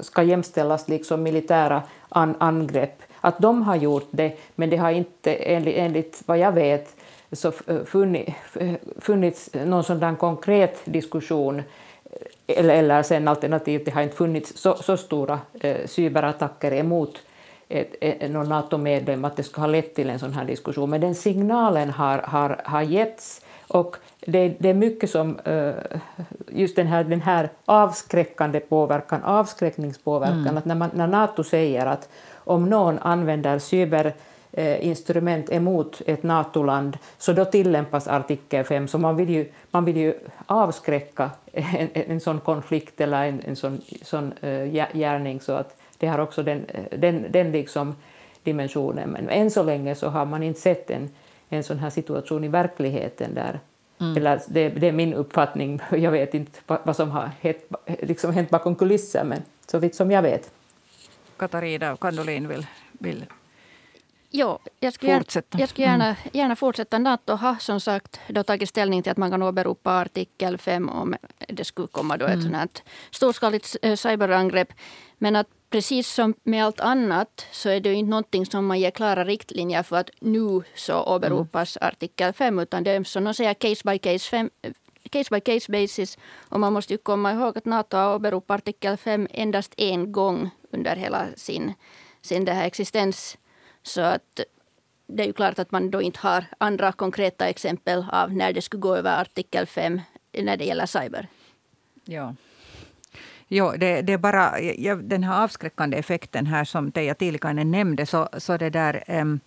ska 0.00 0.22
jämställas 0.22 0.88
liksom 0.88 1.22
militära 1.22 1.82
an, 2.08 2.34
angrepp 2.38 3.02
att 3.24 3.38
de 3.38 3.62
har 3.62 3.76
gjort 3.76 4.08
det, 4.10 4.32
men 4.54 4.70
det 4.70 4.76
har 4.76 4.90
inte 4.90 5.34
enligt, 5.34 5.76
enligt 5.76 6.22
vad 6.26 6.38
jag 6.38 6.52
vet 6.52 6.96
så 7.32 7.52
funnits 8.98 9.50
någon 9.54 9.84
sådan 9.84 10.16
konkret 10.16 10.80
diskussion 10.84 11.62
eller, 12.46 12.74
eller 12.74 13.02
sen 13.02 13.28
alternativt, 13.28 13.84
det 13.84 13.90
har 13.90 14.02
inte 14.02 14.16
funnits 14.16 14.56
så, 14.56 14.74
så 14.74 14.96
stora 14.96 15.40
eh, 15.60 15.86
cyberattacker 15.86 16.72
emot 16.72 17.18
ett, 17.68 17.94
ett, 18.00 18.30
någon 18.30 18.48
NATO-medlem 18.48 19.24
att 19.24 19.36
det 19.36 19.42
ska 19.42 19.60
ha 19.60 19.68
lett 19.68 19.94
till 19.94 20.10
en 20.10 20.18
sån 20.18 20.32
här 20.32 20.44
diskussion. 20.44 20.90
Men 20.90 21.00
den 21.00 21.14
signalen 21.14 21.90
har, 21.90 22.18
har, 22.18 22.60
har 22.64 22.82
getts 22.82 23.40
och 23.68 23.96
det, 24.20 24.56
det 24.58 24.70
är 24.70 24.74
mycket 24.74 25.10
som 25.10 25.38
eh, 25.38 25.72
just 26.48 26.76
den 26.76 26.86
här, 26.86 27.04
den 27.04 27.20
här 27.20 27.50
avskräckande 27.64 28.60
påverkan, 28.60 29.22
avskräckningspåverkan, 29.22 30.40
mm. 30.40 30.56
att 30.56 30.64
när, 30.64 30.74
man, 30.74 30.90
när 30.94 31.06
NATO 31.06 31.44
säger 31.44 31.86
att 31.86 32.08
om 32.44 32.70
någon 32.70 32.98
använder 32.98 33.58
cyberinstrument 33.58 35.52
emot 35.52 36.02
ett 36.06 36.22
NATO-land 36.22 36.98
så 37.18 37.32
då 37.32 37.44
tillämpas 37.44 38.08
artikel 38.08 38.64
5. 38.64 38.88
Så 38.88 38.98
man 38.98 39.16
vill 39.16 39.30
ju, 39.30 39.46
man 39.70 39.84
vill 39.84 39.96
ju 39.96 40.14
avskräcka 40.46 41.30
en, 41.52 41.88
en 41.92 42.20
sån 42.20 42.40
konflikt 42.40 43.00
eller 43.00 43.24
en, 43.24 43.40
en 43.44 43.56
sån, 43.56 43.80
sån 44.02 44.32
uh, 44.44 44.64
gärning 44.94 45.40
så 45.40 45.52
att 45.52 45.76
det 45.98 46.06
har 46.06 46.18
också 46.18 46.42
den, 46.42 46.66
den, 46.98 47.26
den 47.30 47.52
liksom 47.52 47.94
dimensionen. 48.42 49.10
Men 49.10 49.28
än 49.28 49.50
så 49.50 49.62
länge 49.62 49.94
så 49.94 50.08
har 50.08 50.24
man 50.24 50.42
inte 50.42 50.60
sett 50.60 50.90
en, 50.90 51.10
en 51.48 51.64
sån 51.64 51.78
här 51.78 51.90
situation 51.90 52.44
i 52.44 52.48
verkligheten 52.48 53.34
där 53.34 53.60
Mm. 54.00 54.16
Eller 54.16 54.40
det, 54.48 54.68
det, 54.68 54.88
är 54.88 54.92
min 54.92 55.14
uppfattning, 55.14 55.80
jag 55.90 56.10
vet 56.10 56.34
inte 56.34 56.58
vad 56.66 56.96
som 56.96 57.10
har 57.10 57.30
hänt, 57.40 57.58
liksom 57.86 58.32
hänt 58.32 58.50
bakom 58.50 58.74
kulisser, 58.74 59.24
men 59.24 59.42
så 59.66 59.78
vitt 59.78 59.94
som 59.94 60.10
jag 60.10 60.22
vet. 60.22 60.50
Katarina 61.36 61.96
Kandolin 61.96 62.48
vill, 62.48 62.66
vill 62.92 63.24
Jo, 64.36 64.58
jag 64.80 64.92
skulle, 64.92 65.18
fortsätta. 65.18 65.58
jag 65.58 65.68
skulle 65.68 65.86
gärna, 65.86 66.04
mm. 66.04 66.16
gärna 66.32 66.56
fortsätta. 66.56 66.98
Nato 66.98 67.32
har 67.32 67.54
som 67.60 67.80
sagt 67.80 68.20
då 68.28 68.42
tagit 68.42 68.68
ställning 68.68 69.02
till 69.02 69.12
att 69.12 69.18
man 69.18 69.30
kan 69.30 69.42
åberopa 69.42 70.00
artikel 70.00 70.58
5 70.58 70.88
om 70.88 71.14
det 71.48 71.64
skulle 71.64 71.88
komma 71.88 72.16
då 72.16 72.26
ett 72.26 72.34
mm. 72.34 72.52
sånt 72.52 72.82
storskaligt 73.10 73.76
eh, 73.82 73.96
cyberangrepp. 73.96 74.72
Men 75.18 75.36
att 75.36 75.46
precis 75.70 76.08
som 76.08 76.34
med 76.42 76.64
allt 76.64 76.80
annat 76.80 77.46
så 77.52 77.68
är 77.68 77.80
det 77.80 77.88
ju 77.88 77.94
inte 77.94 78.10
någonting 78.10 78.46
som 78.46 78.66
man 78.66 78.80
ger 78.80 78.90
klara 78.90 79.24
riktlinjer 79.24 79.82
för 79.82 79.96
att 79.96 80.10
nu 80.20 80.62
så 80.74 81.02
åberopas 81.02 81.78
mm. 81.80 81.88
artikel 81.88 82.32
5 82.32 82.58
utan 82.58 82.84
det 82.84 82.90
är 82.90 83.04
som 83.04 83.24
de 83.24 83.34
säger 83.34 83.54
case 83.54 83.82
by 83.84 83.98
case, 83.98 84.30
fem, 84.30 84.50
case 85.14 85.34
by 85.34 85.40
case 85.40 85.72
basis. 85.72 86.18
Och 86.48 86.60
man 86.60 86.72
måste 86.72 86.92
ju 86.94 86.98
komma 86.98 87.32
ihåg 87.32 87.58
att 87.58 87.64
Nato 87.64 87.96
har 87.96 88.14
åberopat 88.14 88.60
artikel 88.60 88.96
5 88.96 89.28
endast 89.30 89.74
en 89.76 90.12
gång 90.12 90.50
under 90.70 90.96
hela 90.96 91.26
sin, 91.36 91.72
sin 92.22 92.44
det 92.44 92.52
här 92.52 92.66
existens. 92.66 93.38
Så 93.82 94.00
att 94.00 94.40
det 95.06 95.22
är 95.22 95.26
ju 95.26 95.32
klart 95.32 95.58
att 95.58 95.72
man 95.72 95.90
då 95.90 96.02
inte 96.02 96.18
har 96.18 96.44
andra 96.58 96.92
konkreta 96.92 97.48
exempel 97.48 98.04
av 98.12 98.32
när 98.32 98.52
det 98.52 98.62
skulle 98.62 98.80
gå 98.80 98.96
över 98.96 99.20
artikel 99.20 99.66
5 99.66 100.00
när 100.32 100.56
det 100.56 100.64
gäller 100.64 100.86
cyber. 100.86 101.28
Ja. 102.04 102.34
Jo, 103.48 103.72
det, 103.76 104.02
det 104.02 104.12
är 104.12 104.18
bara 104.18 104.60
ja, 104.60 104.94
den 104.94 105.24
här 105.24 105.44
avskräckande 105.44 105.96
effekten 105.96 106.46
här 106.46 106.64
som 106.64 106.92
Teija 106.92 107.14
Tiilikainen 107.14 107.70
nämnde. 107.70 108.06
Så, 108.06 108.28
så 108.38 108.56
det 108.56 108.70
där, 108.70 109.04
ähm, 109.06 109.40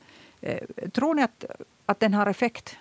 tror 0.93 1.13
ni 1.13 1.23
att, 1.23 1.45
att 1.85 1.99
den 1.99 2.13
har 2.13 2.27
effekt? 2.27 2.77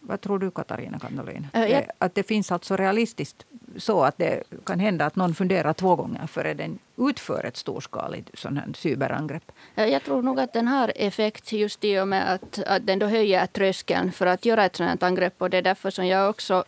Vad 0.00 0.20
tror 0.20 0.38
du 0.38 0.50
Katarina 0.50 0.98
Kandolin? 0.98 1.48
Äh. 1.52 1.82
Att 1.98 2.14
det 2.14 2.22
finns 2.22 2.52
alltså 2.52 2.76
realistiskt 2.76 3.46
så 3.76 4.02
att 4.02 4.18
det 4.18 4.42
kan 4.64 4.80
hända 4.80 5.06
att 5.06 5.16
någon 5.16 5.34
funderar 5.34 5.72
två 5.72 5.96
gånger 5.96 6.26
före 6.26 6.54
den 6.54 6.78
utför 6.96 7.44
ett 7.44 7.56
storskaligt 7.56 8.38
sån 8.38 8.56
här 8.56 8.66
cyberangrepp? 8.74 9.52
Jag 9.74 10.02
tror 10.02 10.22
nog 10.22 10.40
att 10.40 10.52
den 10.52 10.68
har 10.68 10.92
effekt 10.96 11.52
just 11.52 11.84
i 11.84 12.00
och 12.00 12.08
med 12.08 12.32
att, 12.34 12.62
att 12.66 12.86
den 12.86 12.98
då 12.98 13.06
höjer 13.06 13.46
tröskeln 13.46 14.12
för 14.12 14.26
att 14.26 14.44
göra 14.44 14.64
ett 14.64 14.76
sådant 14.76 15.02
angrepp. 15.02 15.42
Och 15.42 15.50
det 15.50 15.58
är 15.58 15.62
därför 15.62 15.90
som 15.90 16.06
jag 16.06 16.30
också 16.30 16.64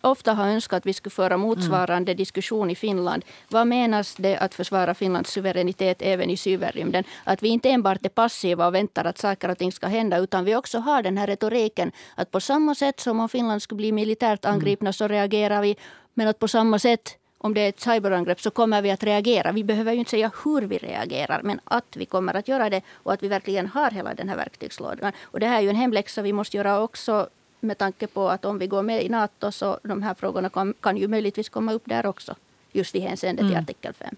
ofta 0.00 0.32
har 0.32 0.48
önskat 0.48 0.76
att 0.76 0.86
vi 0.86 0.92
skulle 0.92 1.10
föra 1.10 1.36
motsvarande 1.36 2.12
mm. 2.12 2.16
diskussion 2.16 2.70
i 2.70 2.74
Finland. 2.74 3.24
Vad 3.48 3.66
menas 3.66 4.14
det 4.14 4.36
att 4.36 4.54
försvara 4.54 4.94
Finlands 4.94 5.30
suveränitet 5.30 6.02
även 6.02 6.30
i 6.30 6.36
cyberrymden? 6.36 7.04
Att 7.24 7.42
vi 7.42 7.48
inte 7.48 7.70
enbart 7.70 8.04
är 8.04 8.08
passiva 8.08 8.66
och 8.66 8.74
väntar 8.74 9.04
att 9.04 9.18
saker 9.18 9.50
och 9.50 9.58
ting 9.58 9.72
ska 9.72 9.86
hända 9.86 10.18
utan 10.18 10.44
vi 10.44 10.56
också 10.56 10.78
har 10.78 11.02
den 11.02 11.18
här 11.18 11.26
retoriken 11.26 11.92
att 12.14 12.30
på 12.30 12.40
samma 12.40 12.74
sätt 12.74 13.00
som 13.00 13.20
om 13.20 13.28
Finland 13.28 13.62
skulle 13.62 13.76
bli 13.76 13.92
militärt 13.92 14.44
mm. 14.44 14.54
angripna 14.54 14.86
mm. 14.86 14.92
så 14.92 15.08
reagerar 15.08 15.62
vi. 15.62 15.76
Men 16.14 16.28
att 16.28 16.38
på 16.38 16.48
samma 16.48 16.78
sätt 16.78 17.18
om 17.38 17.54
det 17.54 17.60
är 17.60 17.68
ett 17.68 17.80
cyberangrepp 17.80 18.40
så 18.40 18.50
kommer 18.50 18.82
vi 18.82 18.90
att 18.90 19.02
reagera. 19.02 19.52
Vi 19.52 19.64
behöver 19.64 19.92
ju 19.92 19.98
inte 19.98 20.10
säga 20.10 20.30
hur 20.44 20.62
vi 20.62 20.78
reagerar, 20.78 21.40
men 21.42 21.60
att 21.64 21.96
vi 21.96 22.06
kommer 22.06 22.34
att 22.34 22.48
göra 22.48 22.70
det 22.70 22.82
och 22.92 23.12
att 23.12 23.22
vi 23.22 23.28
verkligen 23.28 23.66
har 23.66 23.90
hela 23.90 24.14
den 24.14 24.28
här 24.28 24.36
verktygslådan. 24.36 25.12
Och 25.22 25.40
det 25.40 25.46
här 25.46 25.58
är 25.58 25.62
ju 25.62 25.70
en 25.70 25.76
hemläxa 25.76 26.22
vi 26.22 26.32
måste 26.32 26.56
göra 26.56 26.80
också 26.80 27.28
med 27.60 27.78
tanke 27.78 28.06
på 28.06 28.28
att 28.28 28.44
om 28.44 28.58
vi 28.58 28.66
går 28.66 28.82
med 28.82 29.04
i 29.04 29.08
Nato 29.08 29.52
så 29.52 29.78
de 29.82 30.02
här 30.02 30.14
frågorna 30.14 30.48
kan, 30.48 30.74
kan 30.80 30.96
ju 30.96 31.08
möjligtvis 31.08 31.48
komma 31.48 31.72
upp 31.72 31.82
där 31.84 32.06
också. 32.06 32.34
Just 32.72 32.94
i 32.94 33.00
hänseende 33.00 33.42
till 33.42 33.52
mm. 33.52 33.62
artikel 33.62 33.92
5. 33.92 34.16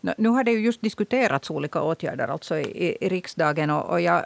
Nu 0.00 0.28
har 0.28 0.44
det 0.44 0.50
ju 0.50 0.60
just 0.60 0.80
diskuterats 0.80 1.50
olika 1.50 1.82
åtgärder 1.82 2.28
alltså 2.28 2.58
i, 2.58 2.96
i 3.00 3.08
riksdagen. 3.08 3.70
Och, 3.70 3.90
och 3.90 4.00
jag, 4.00 4.24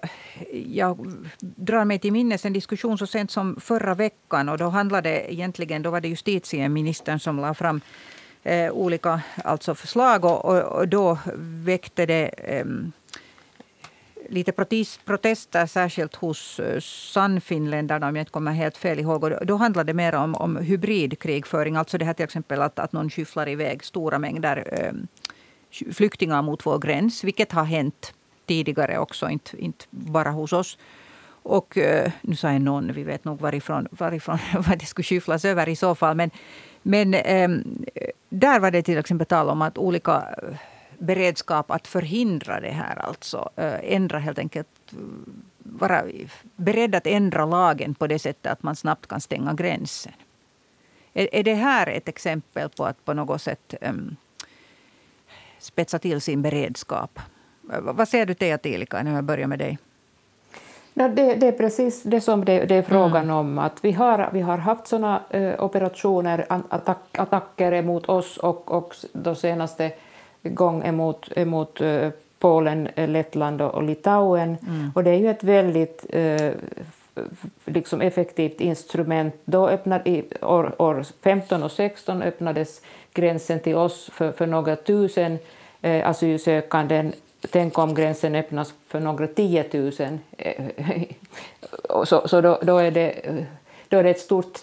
jag, 0.67 1.13
drar 1.41 1.85
mig 1.85 1.99
till 1.99 2.13
minnes 2.13 2.45
en 2.45 2.53
diskussion 2.53 2.99
så 2.99 3.07
sent 3.07 3.31
som 3.31 3.61
förra 3.61 3.95
veckan. 3.95 4.49
Och 4.49 4.59
då 4.59 4.69
handlade 4.69 5.33
egentligen, 5.33 5.83
då 5.83 5.91
var 5.91 6.01
det 6.01 6.09
justitieministern 6.09 7.21
som 7.21 7.37
la 7.37 7.55
fram 7.55 7.81
eh, 8.43 8.73
olika 8.73 9.21
alltså 9.45 9.75
förslag. 9.75 10.25
Och, 10.25 10.45
och, 10.45 10.63
och 10.63 10.89
då 10.89 11.19
väckte 11.65 12.07
det 12.07 12.29
eh, 12.37 12.65
lite 14.29 14.53
protester, 15.05 15.67
särskilt 15.67 16.15
hos 16.15 16.61
eh, 16.61 16.81
Sannfinländarna 16.81 18.09
om 18.09 18.17
jag 18.17 18.23
inte 18.23 18.33
kommer 18.33 18.53
helt 18.53 18.77
fel 18.77 18.99
ihåg. 18.99 19.25
Och 19.25 19.47
då 19.47 19.57
handlade 19.57 19.93
det 19.93 19.95
mer 19.95 20.15
om, 20.15 20.35
om 20.35 20.57
hybridkrigföring. 20.57 21.77
Alltså 21.77 21.99
det 21.99 22.05
här 22.05 22.15
till 22.15 22.25
exempel 22.25 22.63
att, 22.63 22.79
att 22.79 22.93
någon 22.93 23.11
skyfflar 23.11 23.49
iväg 23.49 23.85
stora 23.85 24.19
mängder 24.19 24.69
eh, 24.73 24.93
flyktingar 25.93 26.43
mot 26.43 26.67
vår 26.67 26.79
gräns, 26.79 27.25
vilket 27.25 27.53
har 27.53 27.65
hänt 27.65 28.15
tidigare 28.47 28.99
också, 28.99 29.29
inte, 29.29 29.57
inte 29.57 29.85
bara 29.91 30.31
hos 30.31 30.53
oss. 30.53 30.79
Och 31.43 31.79
eh, 31.79 32.13
nu 32.21 32.37
sa 32.37 32.53
jag 32.53 32.63
någon, 32.63 32.93
vi 32.93 33.05
vet 33.05 33.25
nog 33.25 33.41
varifrån, 33.41 33.89
varifrån 33.91 34.39
vad 34.69 34.79
det 34.79 34.87
skulle 34.87 35.05
skyfflas 35.05 35.45
över 35.45 35.69
i 35.69 35.77
så 35.77 35.95
fall. 35.95 36.17
Men, 36.17 36.31
men 36.83 37.15
eh, 37.15 37.51
där 38.29 38.61
var 38.61 38.71
det 38.71 38.83
till 38.83 38.99
exempel 38.99 39.27
tal 39.27 39.49
om 39.49 39.63
att 39.63 39.79
olika 39.79 40.13
eh, 40.13 40.57
beredskap 41.03 41.71
att 41.71 41.87
förhindra 41.87 42.61
det 42.61 42.71
här. 42.71 42.99
Alltså 42.99 43.51
eh, 43.57 43.95
ändra 43.95 44.19
helt 44.19 44.39
enkelt 44.39 44.69
vara 45.59 46.03
beredd 46.57 46.95
att 46.95 47.07
ändra 47.07 47.47
lagen 47.47 47.95
på 47.95 48.07
det 48.07 48.19
sättet 48.19 48.53
att 48.53 48.63
man 48.63 48.77
snabbt 48.77 49.07
kan 49.07 49.21
stänga 49.21 49.55
gränsen. 49.55 50.13
Är, 51.15 51.35
är 51.35 51.43
det 51.43 51.55
här 51.55 51.87
ett 51.87 52.09
exempel 52.09 52.69
på 52.69 52.85
att 52.85 53.05
på 53.05 53.15
något 53.15 53.43
sätt 53.43 53.75
um, 53.81 54.17
spetsa 55.59 55.99
till 55.99 56.21
sin 56.21 56.43
beredskap? 56.43 57.19
Vad 57.81 58.09
säger 58.09 58.27
du 58.27 58.35
Teija 58.35 58.59
Tiilikainen, 58.59 59.15
jag 59.15 59.25
börjar 59.25 59.47
med 59.47 59.59
dig? 59.59 59.79
No, 60.95 61.09
det, 61.09 61.35
det, 61.35 61.47
är 61.47 61.53
precis 61.53 62.03
det 62.03 62.21
som 62.21 62.45
det, 62.45 62.65
det 62.65 62.75
är 62.75 62.83
frågan 62.83 63.25
mm. 63.25 63.37
om. 63.37 63.59
Att 63.59 63.85
vi, 63.85 63.93
har, 63.93 64.31
vi 64.33 64.41
har 64.41 64.59
haft 64.59 64.87
såna 64.87 65.23
eh, 65.31 65.65
operationer, 65.65 66.47
attack, 66.49 67.19
attacker 67.19 67.83
mot 67.83 68.09
oss 68.09 68.37
och, 68.37 68.71
och 68.71 68.97
de 69.13 69.37
senaste 69.37 69.93
gång 70.43 70.85
emot, 70.85 71.29
emot 71.37 71.81
uh, 71.81 72.11
Polen, 72.39 72.89
Lettland 72.97 73.63
och 73.63 73.83
Litauen. 73.83 74.57
Mm. 74.67 74.91
Och 74.95 75.05
det 75.05 75.11
är 75.11 75.19
ju 75.19 75.31
ett 75.31 75.45
väldigt 75.45 76.07
uh, 76.17 76.51
liksom 77.65 78.01
effektivt 78.01 78.61
instrument. 78.61 79.35
Då 79.45 79.69
öppnade, 79.69 80.11
i 80.11 80.25
år, 80.41 80.83
år 80.83 81.07
15 81.23 81.63
och 81.63 81.73
16 81.73 82.23
öppnades 82.23 82.81
gränsen 83.13 83.61
till 83.61 83.77
oss 83.77 84.11
för, 84.13 84.33
för 84.33 84.47
några 84.47 84.77
tusen 84.77 85.39
eh, 85.83 86.09
asylsökande. 86.09 87.11
Tänk 87.51 87.79
om 87.79 87.95
gränsen 87.95 88.35
öppnas 88.35 88.75
för 88.89 89.01
några 89.01 89.27
tiotusen. 89.27 90.21
så 92.05 92.29
så 92.29 92.41
då, 92.41 92.59
då, 92.63 92.79
är 92.79 92.91
det, 92.91 93.15
då 93.89 93.99
är 93.99 94.03
det 94.03 94.11
ett 94.11 94.21
stort 94.21 94.59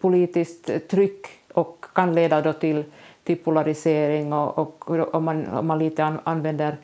politiskt 0.00 0.88
tryck 0.88 1.26
och 1.52 1.84
kan 1.94 2.14
leda 2.14 2.40
då 2.40 2.52
till 2.52 2.84
till 3.26 3.36
polarisering 3.36 4.32
och, 4.32 4.58
och 4.58 5.14
om, 5.14 5.24
man, 5.24 5.48
om 5.48 5.66
man 5.66 5.78
lite 5.78 6.04
an, 6.04 6.18
använder 6.24 6.76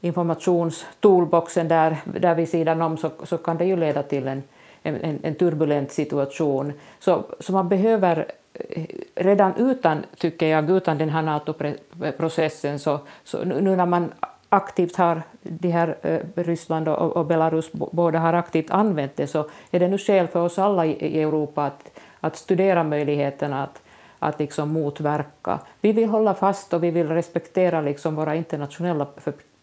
informationstoolboxen 0.00 1.68
där, 1.68 1.96
där 2.04 2.34
vid 2.34 2.48
sidan 2.48 2.82
om 2.82 2.96
så, 2.96 3.10
så 3.22 3.38
kan 3.38 3.56
det 3.56 3.64
ju 3.64 3.76
leda 3.76 4.02
till 4.02 4.28
en, 4.28 4.42
en, 4.82 5.18
en 5.22 5.34
turbulent 5.34 5.92
situation. 5.92 6.72
Så, 6.98 7.24
så 7.40 7.52
man 7.52 7.68
behöver 7.68 8.26
eh, 8.54 8.84
redan 9.14 9.56
utan, 9.56 10.04
tycker 10.16 10.46
jag, 10.46 10.70
utan 10.70 10.98
den 10.98 11.08
här 11.08 11.22
NATO-processen, 11.22 12.78
så, 12.78 12.98
så 13.24 13.44
nu 13.44 13.76
när 13.76 13.86
man 13.86 14.12
aktivt 14.48 14.96
har, 14.96 15.22
de 15.42 15.70
här 15.70 15.96
eh, 16.02 16.20
Ryssland 16.34 16.88
och, 16.88 17.16
och 17.16 17.26
Belarus 17.26 17.72
båda 17.72 18.18
har 18.18 18.32
aktivt 18.32 18.70
använt 18.70 19.16
det, 19.16 19.26
så 19.26 19.50
är 19.70 19.80
det 19.80 19.88
nu 19.88 19.98
skäl 19.98 20.26
för 20.26 20.40
oss 20.40 20.58
alla 20.58 20.86
i, 20.86 20.90
i 20.90 21.22
Europa 21.22 21.64
att, 21.64 21.90
att 22.20 22.36
studera 22.36 22.84
möjligheterna 22.84 23.62
att, 23.62 23.82
att 24.20 24.38
liksom 24.38 24.72
motverka. 24.72 25.58
Vi 25.80 25.92
vill 25.92 26.08
hålla 26.08 26.34
fast 26.34 26.72
och 26.72 26.84
vi 26.84 26.90
vill 26.90 27.08
respektera 27.08 27.80
liksom 27.80 28.14
våra 28.14 28.34
internationella 28.34 29.06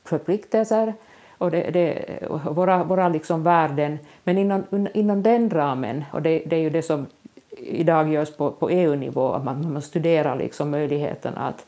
förpliktelser 0.03 0.93
och 1.37 1.51
det, 1.51 1.71
det, 1.71 2.05
våra, 2.49 2.83
våra 2.83 3.09
liksom 3.09 3.43
värden, 3.43 3.99
men 4.23 4.37
inom, 4.37 4.87
inom 4.93 5.23
den 5.23 5.49
ramen, 5.49 6.03
och 6.11 6.21
det, 6.21 6.43
det 6.45 6.55
är 6.55 6.59
ju 6.59 6.69
det 6.69 6.81
som 6.81 7.05
idag 7.57 8.09
görs 8.09 8.37
på, 8.37 8.51
på 8.51 8.69
EU-nivå, 8.69 9.33
att 9.33 9.43
man, 9.43 9.73
man 9.73 9.81
studerar 9.81 10.35
liksom 10.35 10.69
möjligheterna 10.69 11.47
att, 11.47 11.65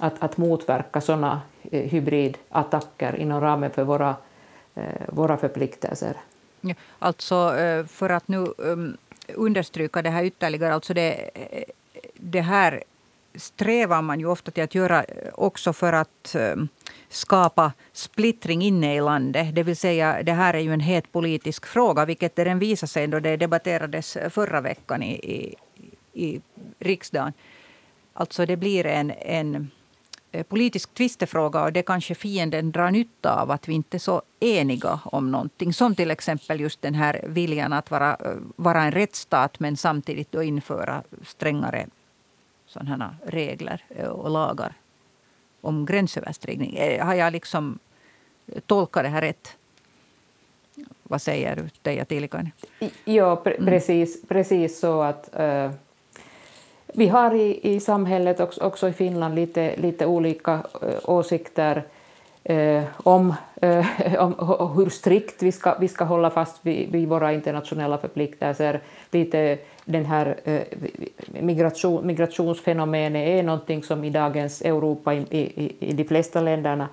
att, 0.00 0.22
att 0.22 0.36
motverka 0.36 1.00
sådana 1.00 1.40
eh, 1.70 1.82
hybridattacker 1.82 3.16
inom 3.16 3.40
ramen 3.40 3.70
för 3.70 3.84
våra, 3.84 4.16
eh, 4.74 4.82
våra 5.08 5.36
förpliktelser. 5.36 6.16
Alltså 6.98 7.56
eh, 7.56 7.84
för 7.86 8.10
att 8.10 8.28
nu 8.28 8.46
ehm, 8.64 8.96
understryka 9.34 10.02
det 10.02 10.10
här 10.10 10.24
ytterligare, 10.24 10.74
alltså 10.74 10.94
det 10.94 11.30
det 12.18 12.40
här 12.40 12.82
strävar 13.34 14.02
man 14.02 14.20
ju 14.20 14.26
ofta 14.26 14.50
till 14.50 14.62
att 14.62 14.74
göra 14.74 15.04
eh, 15.04 15.30
också 15.34 15.72
för 15.72 15.92
att 15.92 16.34
eh, 16.34 16.56
skapa 17.08 17.72
splittring 17.92 18.62
inne 18.62 18.96
i 18.96 19.00
landet. 19.00 19.54
Det 19.54 19.62
vill 19.62 19.76
säga, 19.76 20.22
det 20.22 20.32
här 20.32 20.54
är 20.54 20.58
ju 20.58 20.72
en 20.72 20.80
het 20.80 21.12
politisk 21.12 21.66
fråga, 21.66 22.04
vilket 22.04 22.36
den 22.36 22.58
visade 22.58 22.90
sig 22.90 23.06
då 23.06 23.20
det 23.20 23.36
debatterades 23.36 24.16
eh, 24.16 24.30
förra 24.30 24.60
veckan 24.60 25.02
i, 25.02 25.12
i, 25.12 25.54
i 26.12 26.40
riksdagen. 26.78 27.32
Alltså 28.12 28.46
det 28.46 28.56
blir 28.56 28.86
en, 28.86 29.10
en 29.10 29.70
politisk 30.48 30.94
tvistefråga 30.94 31.62
och 31.62 31.72
det 31.72 31.82
kanske 31.82 32.14
fienden 32.14 32.72
drar 32.72 32.90
nytta 32.90 33.42
av 33.42 33.50
att 33.50 33.68
vi 33.68 33.74
inte 33.74 33.96
är 33.96 33.98
så 33.98 34.22
eniga 34.40 35.00
om 35.04 35.30
någonting. 35.30 35.72
Som 35.72 35.94
till 35.94 36.10
exempel 36.10 36.60
just 36.60 36.82
den 36.82 36.94
här 36.94 37.24
viljan 37.26 37.72
att 37.72 37.90
vara, 37.90 38.16
vara 38.56 38.82
en 38.82 38.92
rättsstat 38.92 39.60
men 39.60 39.76
samtidigt 39.76 40.32
då 40.32 40.42
införa 40.42 41.02
strängare 41.22 41.86
sådana 42.86 43.16
regler 43.26 43.84
eh, 43.88 44.08
och 44.08 44.30
lagar 44.30 44.72
om 45.60 45.86
gränsöverskridning. 45.86 46.76
Eh, 46.76 47.06
har 47.06 47.14
jag 47.14 47.32
liksom 47.32 47.78
tolkat 48.66 49.02
det 49.02 49.08
här 49.08 49.20
rätt? 49.20 49.56
Vad 51.02 51.22
säger 51.22 51.56
du, 51.56 51.68
Teija 51.82 52.04
Tiilikainen? 52.04 52.52
Ja, 53.04 53.36
pre 53.36 53.54
mm. 53.54 53.66
precis, 53.66 54.22
precis 54.28 54.78
så 54.80 55.02
att 55.02 55.30
uh, 55.40 55.70
vi 56.86 57.08
har 57.08 57.34
i, 57.34 57.74
i 57.74 57.80
samhället, 57.80 58.40
också, 58.40 58.60
också 58.60 58.88
i 58.88 58.92
Finland, 58.92 59.34
lite, 59.34 59.76
lite 59.76 60.06
olika 60.06 60.54
uh, 60.54 60.98
åsikter 61.04 61.84
eh, 62.48 62.84
om, 62.96 63.34
eh, 63.62 63.86
om 64.18 64.72
hur 64.76 64.90
strikt 64.90 65.42
vi 65.42 65.52
ska, 65.52 65.74
vi 65.80 65.88
ska 65.88 66.04
hålla 66.04 66.30
fast 66.30 66.58
vid, 66.62 66.92
vid 66.92 67.08
våra 67.08 67.32
internationella 67.32 67.98
förpliktelser. 67.98 68.80
Lite 69.10 69.58
den 69.84 70.04
här 70.04 70.36
eh, 70.44 70.62
migration, 71.42 72.06
migrationsfenomenet 72.06 73.28
är 73.28 73.42
någonting 73.42 73.82
som 73.82 74.04
i 74.04 74.10
dagens 74.10 74.62
Europa, 74.62 75.14
i, 75.14 75.20
i, 75.30 75.76
i 75.80 75.92
de 75.92 76.04
flesta 76.04 76.40
länderna, 76.40 76.88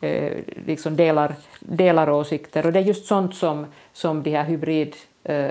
eh, 0.00 0.32
liksom 0.66 0.96
delar, 0.96 1.34
delar 1.60 2.10
åsikter. 2.10 2.66
Och 2.66 2.72
det 2.72 2.78
är 2.78 2.84
just 2.84 3.06
sånt 3.06 3.34
som, 3.34 3.66
som 3.92 4.22
de 4.22 4.30
här 4.30 4.44
hybrid 4.44 4.96
eh, 5.24 5.50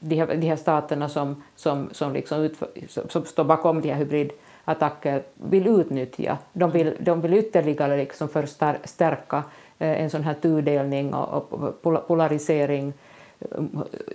de 0.00 0.16
här, 0.16 0.26
de 0.26 0.46
här 0.46 0.56
staterna 0.56 1.08
som, 1.08 1.42
som, 1.56 1.88
som, 1.92 2.12
liksom 2.12 2.40
utför, 2.40 2.68
som 2.88 3.08
som 3.08 3.24
står 3.24 3.44
bakom 3.44 3.80
de 3.80 3.88
här 3.90 3.98
hybrid 3.98 4.32
hybridattacker 4.66 5.22
vill 5.34 5.66
utnyttja. 5.66 6.38
De 6.52 6.70
vill, 6.70 6.96
de 7.00 7.20
vill 7.20 7.34
ytterligare 7.34 7.96
liksom 7.96 8.28
förstärka 8.28 9.44
eh, 9.78 10.02
en 10.02 10.10
sån 10.10 10.22
här 10.22 10.34
tudelning 10.34 11.14
och, 11.14 11.82
polarisering 12.06 12.92
eh, 13.40 13.60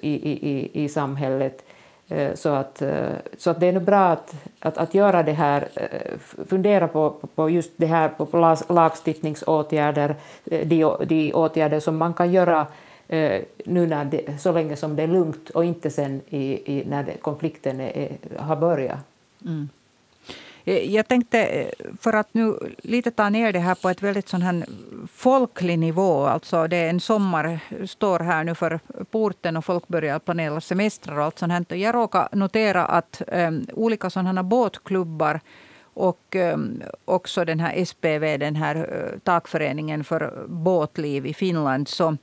i, 0.02 0.14
i, 0.14 0.84
i 0.84 0.90
samhället. 0.90 1.64
Eh, 2.10 2.36
så 2.36 2.50
att, 2.50 2.84
så 3.38 3.50
att 3.50 3.60
det 3.60 3.68
är 3.68 3.74
nog 3.74 3.84
bra 3.84 4.12
att, 4.12 4.36
att, 4.60 4.78
att 4.78 4.94
göra 4.94 5.24
det 5.24 5.34
här, 5.34 5.68
fundera 6.48 6.88
på, 6.88 7.16
på 7.36 7.50
just 7.50 7.72
det 7.78 7.88
här, 7.88 8.10
på 8.10 8.74
lagstiftningsåtgärder, 8.74 10.16
de, 10.44 10.96
de 11.06 11.34
åtgärder 11.34 11.80
som 11.80 11.98
man 11.98 12.14
kan 12.14 12.32
göra 12.32 12.68
nu 13.66 13.88
när 13.88 14.06
det, 14.06 14.42
så 14.42 14.52
länge 14.52 14.76
som 14.76 14.96
det 14.96 15.04
är 15.04 15.08
lugnt 15.08 15.50
och 15.50 15.66
inte 15.66 15.90
sen 15.90 16.22
i, 16.30 16.74
i 16.74 16.86
när 16.86 17.04
det, 17.04 17.18
konflikten 17.22 17.80
är, 17.80 18.18
har 18.38 18.56
börjat. 18.56 19.00
Mm. 19.46 19.70
Eh, 20.68 20.94
jag 20.96 21.08
tänkte, 21.08 21.40
eh, 21.46 21.68
för 22.02 22.14
att 22.14 22.34
nu 22.34 22.58
lite 22.84 23.12
ta 23.12 23.30
ner 23.30 23.54
det 23.54 23.60
här 23.60 23.76
på 23.76 23.90
ett 23.90 24.04
väldigt 24.04 24.30
sån 24.30 24.42
här 24.42 24.66
folklig 25.14 25.80
nivå. 25.80 26.26
Alltså 26.26 26.68
det 26.68 26.78
är 26.78 26.90
en 26.90 27.00
sommar, 27.00 27.60
står 27.86 28.20
här 28.20 28.44
nu 28.44 28.56
för 28.56 28.80
porten 29.12 29.58
och 29.58 29.66
folk 29.66 29.88
börjar 29.88 30.20
planera 30.20 30.62
semestrar 30.62 31.18
och 31.18 31.24
allt 31.24 31.40
sånt 31.40 31.52
här. 31.52 31.76
Jag 31.76 31.96
råkar 31.96 32.30
notera 32.32 32.86
att 32.86 33.22
um, 33.28 33.68
olika 33.74 34.10
sådana 34.10 34.44
båtklubbar 34.44 35.40
och 35.94 36.36
um, 36.36 36.84
också 37.06 37.46
den 37.46 37.60
här 37.60 37.86
SPV, 37.86 38.38
den 38.38 38.56
här 38.56 38.76
uh, 38.76 39.20
takföreningen 39.20 40.04
för 40.04 40.46
båtliv 40.48 41.26
i 41.26 41.34
Finland, 41.34 41.88
så 41.88 42.18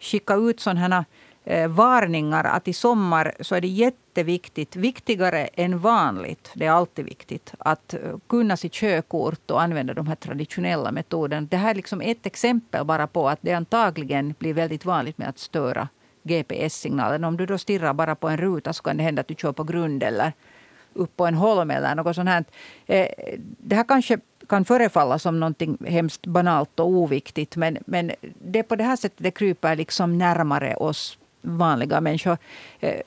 skickar 0.00 0.50
ut 0.50 0.60
sådana 0.60 0.80
här 0.80 1.04
Eh, 1.48 1.68
varningar 1.68 2.44
att 2.44 2.68
i 2.68 2.72
sommar 2.72 3.32
så 3.40 3.54
är 3.54 3.60
det 3.60 3.68
jätteviktigt, 3.68 4.76
viktigare 4.76 5.46
än 5.46 5.78
vanligt, 5.78 6.50
det 6.54 6.66
är 6.66 6.70
alltid 6.70 7.04
viktigt, 7.04 7.52
att 7.58 7.94
eh, 7.94 8.00
kunna 8.26 8.56
sitt 8.56 8.74
kökort 8.74 9.50
och 9.50 9.62
använda 9.62 9.94
de 9.94 10.06
här 10.06 10.14
traditionella 10.14 10.92
metoderna. 10.92 11.46
Det 11.50 11.56
här 11.56 11.70
är 11.70 11.74
liksom 11.74 12.00
ett 12.00 12.26
exempel 12.26 12.84
bara 12.84 13.06
på 13.06 13.28
att 13.28 13.38
det 13.42 13.52
antagligen 13.52 14.34
blir 14.38 14.54
väldigt 14.54 14.84
vanligt 14.84 15.18
med 15.18 15.28
att 15.28 15.38
störa 15.38 15.88
GPS-signalen. 16.22 17.24
Om 17.24 17.36
du 17.36 17.46
då 17.46 17.58
stirrar 17.58 17.92
bara 17.92 18.14
på 18.14 18.28
en 18.28 18.36
ruta 18.36 18.72
så 18.72 18.82
kan 18.82 18.96
det 18.96 19.02
hända 19.02 19.20
att 19.20 19.28
du 19.28 19.34
kör 19.34 19.52
på 19.52 19.64
grund 19.64 20.02
eller 20.02 20.32
upp 20.92 21.16
på 21.16 21.26
en 21.26 21.34
holm 21.34 21.70
eller 21.70 21.94
något 21.94 22.16
sånt 22.16 22.28
här. 22.28 22.44
Eh, 22.86 23.06
det 23.38 23.76
här 23.76 23.84
kanske 23.84 24.18
kan 24.48 24.64
förefalla 24.64 25.18
som 25.18 25.40
något 25.40 25.62
hemskt 25.86 26.26
banalt 26.26 26.80
och 26.80 26.88
oviktigt 26.88 27.56
men, 27.56 27.78
men 27.86 28.12
det 28.38 28.58
är 28.58 28.62
på 28.62 28.76
det 28.76 28.84
här 28.84 28.96
sättet 28.96 29.18
det 29.18 29.30
kryper 29.30 29.76
liksom 29.76 30.18
närmare 30.18 30.76
oss 30.76 31.18
vanliga 31.46 32.00
människor. 32.00 32.38
Eh, 32.80 33.00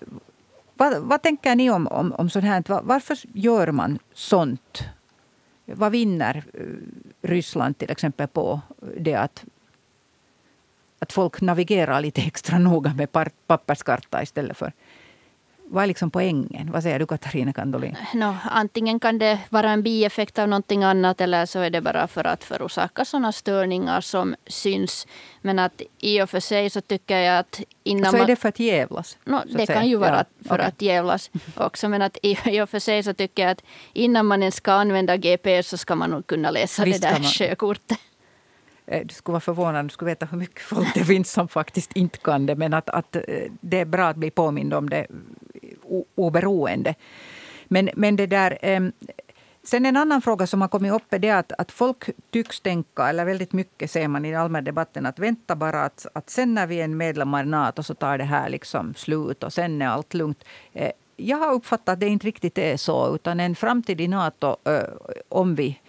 vad, 0.73 0.97
vad, 0.97 1.21
tänker 1.21 1.55
ni 1.55 1.69
om, 1.69 1.87
om, 1.87 2.13
om 2.13 2.29
sånt 2.29 2.45
här? 2.45 2.63
Varför 2.83 3.17
gör 3.33 3.71
man 3.71 3.99
sånt? 4.13 4.83
Vad 5.65 5.91
vinner 5.91 6.43
eh, 6.53 6.61
Ryssland 7.21 7.77
till 7.77 7.91
exempel 7.91 8.27
på 8.27 8.61
det 8.97 9.15
att, 9.15 9.45
att 10.99 11.13
folk 11.13 11.41
navigerar 11.41 12.01
lite 12.01 12.21
extra 12.27 12.59
noga 12.59 12.93
med 12.93 13.31
papperskarta 13.47 14.23
istället 14.23 14.57
för 14.57 14.71
vad 15.71 15.83
är 15.83 15.87
liksom 15.87 16.11
poängen? 16.11 16.71
Vad 16.71 16.83
säger 16.83 16.99
du 16.99 17.05
Katarina 17.05 17.53
Kandolin? 17.53 17.95
No, 18.13 18.35
antingen 18.43 18.99
kan 18.99 19.17
det 19.17 19.39
vara 19.49 19.71
en 19.71 19.83
bieffekt 19.83 20.39
av 20.39 20.47
någonting 20.47 20.83
annat 20.83 21.21
eller 21.21 21.45
så 21.45 21.59
är 21.59 21.69
det 21.69 21.81
bara 21.81 22.07
för 22.07 22.27
att 22.27 22.43
förorsaka 22.43 23.05
sådana 23.05 23.31
störningar 23.31 24.01
som 24.01 24.35
syns. 24.47 25.07
Men 25.41 25.59
att 25.59 25.81
i 25.99 26.21
och 26.21 26.29
för 26.29 26.39
sig 26.39 26.69
så 26.69 26.81
tycker 26.81 27.17
jag 27.17 27.39
att 27.39 27.61
innan 27.83 28.11
Så 28.11 28.17
är 28.17 28.27
det 28.27 28.35
för 28.35 28.49
att 28.49 28.59
jävlas? 28.59 29.17
No, 29.25 29.41
det 29.45 29.65
kan 29.65 29.87
ju 29.87 29.95
vara 29.95 30.17
ja, 30.17 30.47
för 30.47 30.55
okay. 30.55 30.67
att 30.67 30.81
jävlas 30.81 31.31
också. 31.55 31.89
Men 31.89 32.01
att 32.01 32.17
i, 32.23 32.61
och 32.61 32.69
för 32.69 32.79
sig 32.79 33.03
så 33.03 33.13
tycker 33.13 33.43
jag 33.43 33.51
att 33.51 33.63
innan 33.93 34.25
man 34.25 34.43
ens 34.43 34.55
ska 34.55 34.73
använda 34.73 35.17
GPS 35.17 35.67
så 35.67 35.77
ska 35.77 35.95
man 35.95 36.09
nog 36.09 36.27
kunna 36.27 36.51
läsa 36.51 36.83
Visst 36.83 37.01
det 37.01 37.07
där 37.07 37.23
sjökortet. 37.23 37.99
Eh, 38.89 39.05
du 39.05 39.13
skulle 39.13 39.33
vara 39.33 39.41
förvånad, 39.41 39.85
du 39.85 39.89
skulle 39.89 40.11
veta 40.11 40.25
hur 40.25 40.37
mycket 40.37 40.61
folk 40.61 40.93
det 40.93 41.03
finns 41.03 41.31
som 41.31 41.47
faktiskt 41.47 41.93
inte 41.93 42.17
kan 42.17 42.45
det. 42.45 42.55
Men 42.55 42.73
att, 42.73 42.89
att 42.89 43.15
eh, 43.15 43.21
det 43.61 43.79
är 43.79 43.85
bra 43.85 44.07
att 44.07 44.17
bli 44.17 44.31
påmind 44.31 44.73
om 44.73 44.89
det 44.89 45.07
oberoende. 46.15 46.95
Men, 47.67 47.89
men 47.95 48.15
det 48.15 48.27
där... 48.27 48.57
Sen 49.63 49.85
en 49.85 49.97
annan 49.97 50.21
fråga 50.21 50.47
som 50.47 50.61
har 50.61 50.67
kommit 50.67 50.91
upp 50.91 51.13
är 51.13 51.19
det 51.19 51.29
att, 51.29 51.51
att 51.57 51.71
folk 51.71 52.09
tycks 52.31 52.61
tänka, 52.61 53.09
eller 53.09 53.25
väldigt 53.25 53.53
mycket 53.53 53.91
ser 53.91 54.07
man 54.07 54.25
i 54.25 54.31
den 54.31 54.41
allmänna 54.41 54.65
debatten, 54.65 55.05
att 55.05 55.19
vänta 55.19 55.55
bara 55.55 55.83
att, 55.85 56.05
att 56.13 56.29
sen 56.29 56.53
när 56.53 56.67
vi 56.67 56.81
är 56.81 56.87
medlemmar 56.87 57.43
i 57.43 57.47
Nato 57.47 57.83
så 57.83 57.93
tar 57.93 58.17
det 58.17 58.23
här 58.23 58.49
liksom 58.49 58.93
slut 58.93 59.43
och 59.43 59.53
sen 59.53 59.81
är 59.81 59.87
allt 59.87 60.13
lugnt. 60.13 60.43
Eh, 60.73 60.91
jag 61.15 61.37
har 61.37 61.53
uppfattat 61.53 61.89
att 61.89 61.99
det 61.99 62.07
inte 62.07 62.27
riktigt 62.27 62.57
är 62.57 62.77
så, 62.77 63.15
utan 63.15 63.39
en 63.39 63.55
framtid 63.55 64.01
i 64.01 64.07
Nato, 64.07 64.55
eh, 64.63 64.83
om 65.29 65.55
vi 65.55 65.79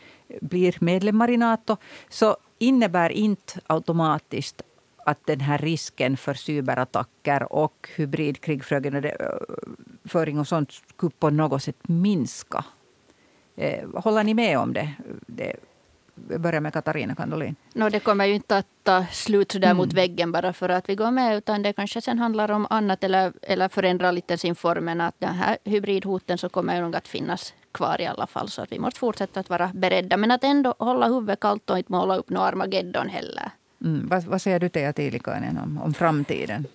blir 0.40 0.76
medlemmar 0.80 1.30
i 1.30 1.36
Nato, 1.36 1.76
så 2.08 2.36
innebär 2.58 3.10
inte 3.10 3.60
automatiskt 3.66 4.62
att 5.10 5.26
den 5.26 5.40
här 5.40 5.58
risken 5.58 6.16
för 6.16 6.34
cyberattacker 6.34 7.52
och 7.52 7.88
hybridkrigföring 7.96 10.38
och 10.38 10.48
sånt 10.48 10.72
skulle 10.72 11.12
på 11.18 11.30
något 11.30 11.62
sätt 11.62 11.88
minska. 11.88 12.64
Eh, 13.56 13.88
håller 13.94 14.24
ni 14.24 14.34
med 14.34 14.58
om 14.58 14.72
det? 14.72 14.92
det 15.26 15.56
börjar 16.14 16.60
med 16.60 16.72
Katarina 16.72 17.14
Kandolin. 17.14 17.56
No, 17.72 17.88
det 17.88 18.00
kommer 18.00 18.24
ju 18.24 18.34
inte 18.34 18.56
att 18.56 18.66
ta 18.82 19.04
slut 19.10 19.48
där 19.48 19.64
mm. 19.64 19.76
mot 19.76 19.92
väggen 19.92 20.32
bara 20.32 20.52
för 20.52 20.68
att 20.68 20.88
vi 20.88 20.94
går 20.94 21.10
med. 21.10 21.36
Utan 21.36 21.62
det 21.62 21.72
kanske 21.72 22.00
sen 22.00 22.18
handlar 22.18 22.50
om 22.50 22.66
annat 22.70 23.04
eller, 23.04 23.32
eller 23.42 23.68
förändra 23.68 24.10
lite 24.10 24.38
sin 24.38 24.54
form. 24.54 24.84
Men 24.84 25.00
att 25.00 25.14
den 25.18 25.34
här 25.34 25.58
hybridhoten 25.64 26.38
så 26.38 26.48
kommer 26.48 26.82
nog 26.82 26.96
att 26.96 27.08
finnas 27.08 27.54
kvar 27.72 28.00
i 28.00 28.06
alla 28.06 28.26
fall. 28.26 28.48
Så 28.48 28.62
att 28.62 28.72
vi 28.72 28.78
måste 28.78 29.00
fortsätta 29.00 29.40
att 29.40 29.50
vara 29.50 29.70
beredda. 29.74 30.16
Men 30.16 30.30
att 30.30 30.44
ändå 30.44 30.74
hålla 30.78 31.08
huvudet 31.08 31.40
kallt 31.40 31.70
och 31.70 31.78
inte 31.78 31.92
måla 31.92 32.16
upp 32.16 32.30
några 32.30 32.46
Armageddon 32.46 33.08
heller. 33.08 33.50
Mm. 33.84 34.08
Vad, 34.08 34.24
vad, 34.24 34.42
säger 34.42 34.60
du 34.60 34.68
Teija 34.68 34.92
Tiilikainen 34.92 35.58
om, 35.58 35.80
om 35.84 35.94
framtiden? 35.94 36.66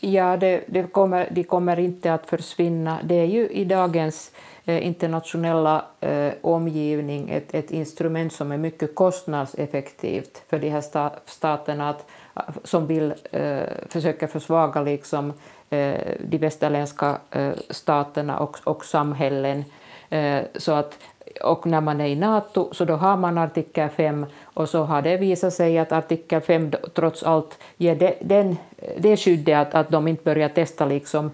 Ja, 0.00 0.36
det, 0.36 0.64
det 0.66 0.82
kommer, 0.82 1.28
de 1.30 1.44
kommer 1.44 1.78
inte 1.78 2.14
att 2.14 2.26
försvinna. 2.26 2.98
Det 3.04 3.14
är 3.14 3.24
ju 3.24 3.48
i 3.48 3.64
dagens 3.64 4.30
eh, 4.64 4.86
internationella 4.86 5.84
eh, 6.00 6.32
omgivning 6.40 7.30
ett, 7.30 7.54
ett 7.54 7.70
instrument 7.70 8.32
som 8.32 8.52
är 8.52 8.58
mycket 8.58 8.94
kostnadseffektivt 8.94 10.42
för 10.48 10.58
de 10.58 10.68
här 10.68 10.80
sta, 10.80 11.12
staterna 11.26 11.88
att, 11.88 12.06
eh, 12.36 12.42
som 12.64 12.86
vill 12.86 13.14
eh, 13.30 13.62
försöka 13.88 14.28
försvaga 14.28 14.82
liksom, 14.82 15.32
eh, 15.70 15.94
de 16.24 16.38
västerländska 16.38 17.18
eh, 17.30 17.52
staterna 17.70 18.38
och, 18.38 18.58
och 18.64 18.84
samhällen. 18.84 19.64
Eh, 20.10 20.42
så 20.54 20.72
att 20.72 20.98
och 21.40 21.66
när 21.66 21.80
man 21.80 22.00
är 22.00 22.06
i 22.06 22.16
Nato 22.16 22.68
så 22.72 22.84
då 22.84 22.94
har 22.94 23.16
man 23.16 23.38
artikel 23.38 23.88
5 23.88 24.26
och 24.42 24.68
så 24.68 24.84
har 24.84 25.02
det 25.02 25.16
visat 25.16 25.54
sig 25.54 25.78
att 25.78 25.92
artikel 25.92 26.40
5 26.40 26.70
trots 26.94 27.22
allt 27.22 27.58
ger 27.76 27.94
det, 27.94 28.14
den, 28.20 28.56
det 28.98 29.16
skyddet 29.16 29.58
att, 29.58 29.74
att 29.74 29.88
de 29.90 30.08
inte 30.08 30.24
börjar 30.24 30.48
testa 30.48 30.84
liksom, 30.84 31.26
eh, 31.26 31.30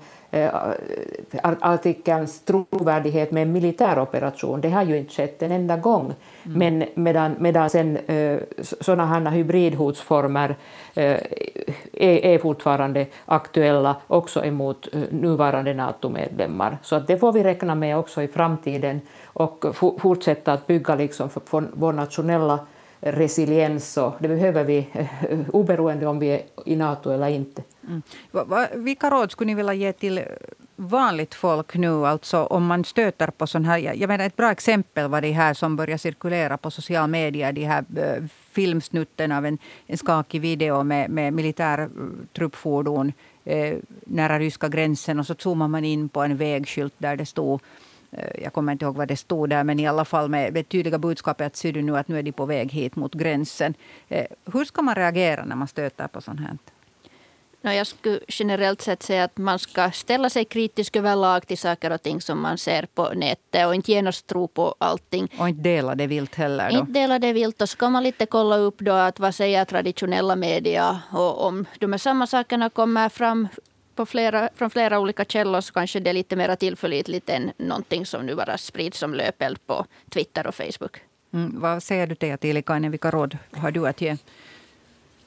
artikelns 1.61 2.41
trovärdighet 2.41 3.31
med 3.31 3.43
en 3.43 3.53
militär 3.53 3.99
operation. 3.99 4.61
Det 4.61 4.71
har 4.71 4.83
ju 4.83 4.97
inte 4.97 5.15
skett 5.15 5.43
en 5.43 5.53
enda 5.53 5.77
gång. 5.77 6.15
Mm. 6.45 6.59
Men 6.59 6.89
medan, 6.95 7.35
medan 7.39 7.71
sen 7.71 7.97
eh, 7.97 8.39
sådana 8.81 9.07
här 9.07 9.31
hybridhotsformer 9.31 10.57
eh, 10.95 11.17
är, 11.93 12.25
är 12.25 12.39
fortfarande 12.39 13.07
aktuella 13.27 13.97
också 14.07 14.45
emot 14.45 14.89
eh, 14.93 15.01
nuvarande 15.11 15.75
NATO-medlemmar. 15.75 16.79
Så 16.83 16.97
att 16.97 17.07
det 17.07 17.19
får 17.19 17.33
vi 17.33 17.45
räkna 17.45 17.75
med 17.75 17.99
också 17.99 18.23
i 18.23 18.29
framtiden 18.29 19.01
och 19.25 19.65
fortsätta 19.99 20.53
att 20.53 20.67
bygga 20.67 20.95
liksom 20.95 21.31
för 21.31 21.65
vår 21.73 21.93
nationella 21.93 22.59
resiliens. 23.01 23.97
Och 23.97 24.15
det 24.19 24.29
behöver 24.29 24.65
vi 24.65 24.89
eh, 24.93 25.39
oberoende 25.53 26.07
om 26.07 26.19
vi 26.19 26.29
är 26.29 26.43
i 26.65 26.77
Nato 26.77 27.11
eller 27.11 27.29
inte. 27.29 27.63
Mm. 27.89 28.03
Vilka 28.85 29.11
råd 29.11 29.31
skulle 29.31 29.47
ni 29.47 29.55
vilja 29.55 29.75
ge 29.75 29.93
till 29.93 30.21
vanligt 30.77 31.35
folk 31.35 31.75
nu, 31.75 32.07
alltså 32.07 32.45
om 32.45 32.67
man 32.67 32.85
stöter 32.85 33.31
på 33.31 33.47
sån 33.47 33.65
här... 33.65 33.79
Jag 33.79 34.09
menar 34.09 34.25
ett 34.25 34.37
bra 34.37 34.51
exempel 34.51 35.11
var 35.11 35.21
det 35.21 35.33
här 35.33 35.55
som 35.55 35.77
började 35.77 35.99
cirkulera 35.99 36.57
på 36.57 36.71
sociala 36.71 37.07
medier. 37.07 37.53
De 37.53 37.65
här 37.65 37.85
eh, 37.97 38.25
filmsnutten 38.51 39.33
av 39.33 39.47
en, 39.47 39.59
en 39.87 39.99
skakig 39.99 40.41
video 40.41 40.83
med, 40.83 41.11
med 41.11 41.33
militärtruppfordon 41.33 43.13
eh, 43.45 43.73
uh, 43.73 43.79
nära 44.07 44.39
ryska 44.39 44.69
gränsen. 44.69 45.19
Och 45.19 45.27
så 45.27 45.35
zoomar 45.39 45.69
man 45.69 45.85
in 45.85 46.09
på 46.09 46.23
en 46.23 46.37
vägskylt 46.37 46.95
där 46.99 47.17
det 47.17 47.27
stod 47.27 47.61
jag 48.43 48.53
kommer 48.53 48.73
inte 48.73 48.85
ihåg 48.85 48.97
vad 48.97 49.09
det 49.09 49.17
stod 49.17 49.51
där, 49.51 49.65
men 49.65 49.81
i 49.81 49.87
alla 49.87 50.05
fall 50.05 50.29
med 50.29 50.55
det 50.55 50.63
tydliga 50.63 50.99
budskapet 50.99 51.47
att 51.47 51.57
ser 51.57 51.73
du 51.73 51.83
nu 51.83 51.97
att 51.97 52.09
nu 52.09 52.19
är 52.19 52.23
de 52.23 52.33
på 52.33 52.47
väg 52.47 52.73
hit 52.73 52.97
mot 52.97 53.15
gränsen. 53.15 53.75
Hur 54.53 54.65
ska 54.65 54.83
man 54.83 54.95
reagera 54.95 55.45
när 55.45 55.57
man 55.57 55.69
stöter 55.69 56.09
på 56.09 56.21
sånt 56.21 56.41
här? 56.41 56.59
No, 57.63 57.71
jag 57.71 57.87
skulle 57.87 58.21
generellt 58.29 58.83
sett 58.83 59.03
säga 59.03 59.25
att 59.25 59.39
man 59.39 59.59
ska 59.59 59.91
ställa 59.91 60.31
sig 60.31 60.45
kritisk 60.45 60.97
överlag 60.97 61.47
till 61.47 61.59
saker 61.59 61.91
och 61.91 62.03
ting 62.03 62.21
som 62.21 62.43
man 62.43 62.59
ser 62.59 62.87
på 62.95 63.11
nätet 63.15 63.67
och 63.67 63.75
inte 63.75 63.93
genast 63.93 64.27
tro 64.27 64.49
på 64.49 64.75
allting. 64.79 65.29
Och 65.39 65.49
inte 65.49 65.63
dela 65.63 65.95
det 65.95 66.07
vilt 66.07 66.35
heller? 66.35 66.71
Då. 66.71 66.79
Inte 66.79 66.93
dela 66.93 67.19
det 67.19 67.33
vilt. 67.33 67.63
Och 67.63 67.69
så 67.69 67.77
kan 67.77 67.93
man 67.93 68.03
lite 68.03 68.27
kolla 68.27 68.57
upp 68.57 68.79
då 68.79 68.93
att 68.93 69.21
vad 69.21 69.35
säger 69.35 69.65
traditionella 69.65 70.37
media. 70.37 71.03
Och 71.13 71.47
om 71.47 71.65
de 71.79 71.93
här 71.93 71.99
samma 71.99 72.27
sakerna 72.27 72.71
kommer 72.71 73.09
fram 73.09 73.49
på 73.99 74.07
flera, 74.07 74.49
från 74.55 74.71
flera 74.71 74.99
olika 74.99 75.25
källor 75.25 75.61
så 75.61 75.73
kanske 75.73 76.01
det 76.01 76.11
är 76.11 76.15
lite 76.15 76.37
mer 76.37 76.57
tillförlitligt 76.57 77.31
än 77.31 77.53
någonting 77.57 78.07
som 78.07 78.27
nu 78.27 78.35
bara 78.35 78.59
sprids 78.59 78.99
som 78.99 79.15
löpeld 79.15 79.67
på 79.67 79.87
Twitter 80.11 80.47
och 80.47 80.55
Facebook. 80.55 81.01
Mm, 81.33 81.61
vad 81.61 81.83
säger 81.83 82.07
du 82.07 82.15
Teija 82.15 82.37
Tiilikainen? 82.37 82.91
Vilka 82.91 83.11
råd 83.11 83.39
har 83.53 83.71
du 83.71 83.87
att 83.87 84.01
ge? 84.01 84.17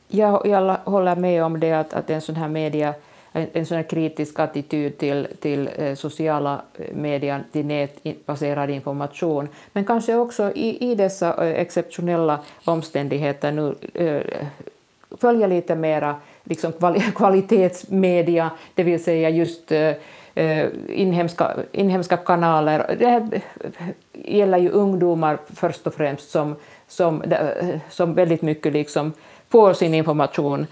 Jag, 0.08 0.48
jag 0.48 0.78
håller 0.86 1.16
med 1.16 1.44
om 1.44 1.60
det 1.60 1.74
att, 1.74 1.94
att 1.94 2.10
en 2.10 2.22
sån 2.22 2.36
här 2.36 2.48
media 2.48 2.94
en, 3.32 3.48
en 3.54 3.66
sån 3.66 3.78
här 3.78 3.84
kritisk 3.84 4.40
attityd 4.40 4.98
till, 4.98 5.28
till 5.40 5.70
eh, 5.76 5.96
sociala 5.96 6.62
eh, 6.74 6.96
medier, 6.96 7.44
till 7.52 7.66
nätbaserad 7.66 8.70
information, 8.70 9.48
men 9.74 9.86
kanske 9.86 10.16
också 10.16 10.52
i, 10.56 10.92
i 10.92 10.96
dessa 10.96 11.48
eh, 11.48 11.62
exceptionella 11.62 12.40
omständigheter 12.66 13.52
nu 13.52 13.76
eh, 13.94 14.48
följa 15.18 15.48
lite 15.48 15.76
mera 15.76 16.16
liksom 16.52 16.74
kvalitetsmedia, 17.16 18.52
det 18.76 18.84
vill 18.84 19.04
säga 19.04 19.30
just 19.30 19.72
eh, 19.72 19.94
eh, 20.36 20.68
inhemska, 20.88 21.56
inhemska 21.72 22.18
kanaler. 22.18 22.96
Det 23.00 23.08
här 23.08 23.42
gäller 24.14 24.58
ju 24.58 24.70
ungdomar 24.70 25.38
först 25.56 25.88
och 25.88 25.94
främst 25.94 26.30
som, 26.30 26.56
som, 26.88 27.22
eh, 27.22 27.80
som 27.90 28.14
väldigt 28.14 28.42
mycket 28.42 28.74
liksom 28.74 29.14
får 29.50 29.74
sin 29.74 29.94
information 29.94 30.68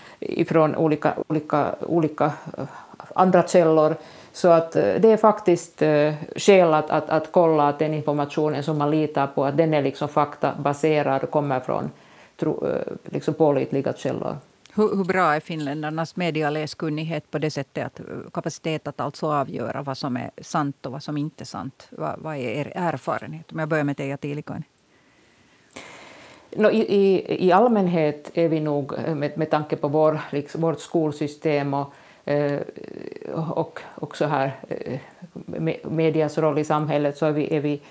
från 0.47 0.75
olika, 0.75 1.13
olika, 1.27 1.75
olika 1.79 2.31
andra 3.15 3.47
källor. 3.47 3.95
Så 4.33 4.47
att 4.47 4.71
det 4.71 5.11
är 5.11 5.17
faktiskt 5.17 5.79
skäl 6.35 6.73
att, 6.73 6.89
att, 6.89 7.09
att 7.09 7.31
kolla 7.31 7.67
att 7.69 7.79
den 7.79 7.93
informationen 7.93 8.63
som 8.63 8.77
man 8.77 8.91
litar 8.91 9.27
på 9.27 9.45
att 9.45 9.57
den 9.57 9.73
är 9.73 9.81
liksom 9.81 10.07
faktabaserad 10.07 11.23
och 11.23 11.31
kommer 11.31 11.59
från 11.59 11.91
liksom 13.11 13.33
pålitliga 13.33 13.93
källor. 13.93 14.37
Hur, 14.75 14.95
hur, 14.95 15.03
bra 15.03 15.35
är 15.35 15.39
finländarnas 15.39 16.15
medialäskunnighet 16.15 17.31
på 17.31 17.37
det 17.39 17.51
sättet 17.51 17.85
att 17.85 17.99
eh, 17.99 18.05
kapacitet 18.33 18.87
att 18.87 18.99
alltså 18.99 19.31
avgöra 19.31 19.81
vad 19.81 19.97
som 19.97 20.17
är 20.17 20.31
sant 20.41 20.85
och 20.85 20.91
vad 20.91 21.03
som 21.03 21.17
inte 21.17 21.43
är 21.43 21.45
sant? 21.45 21.87
Vad, 21.91 22.19
vad 22.19 22.35
är 22.35 22.39
er 22.39 22.71
erfarenhet? 22.75 23.51
Om 23.51 23.59
jag 23.59 23.69
börjar 23.69 23.83
med 23.83 23.97
Teija 23.97 24.17
Tiilikainen. 24.17 24.63
No, 26.55 26.71
i, 26.71 26.79
i, 26.79 27.47
I 27.47 27.51
allmänhet 27.51 28.31
är 28.33 28.49
vi 28.49 28.59
nog, 28.59 28.93
eh, 28.93 29.15
med, 29.15 29.37
med 29.37 29.49
tanke 29.49 29.75
på 29.75 29.87
vår, 29.87 30.19
liksom, 30.31 30.61
vårt 30.61 30.79
skolsystem 30.79 31.73
och, 31.73 31.93
eh, 32.25 32.59
och 33.33 33.79
också 33.95 34.25
här 34.25 34.55
eh, 34.67 34.99
medias 35.83 36.37
roll 36.37 36.59
i 36.59 36.63
samhället, 36.63 37.17
så 37.17 37.25
är 37.25 37.31
vi, 37.31 37.55
är 37.55 37.59
vi 37.59 37.81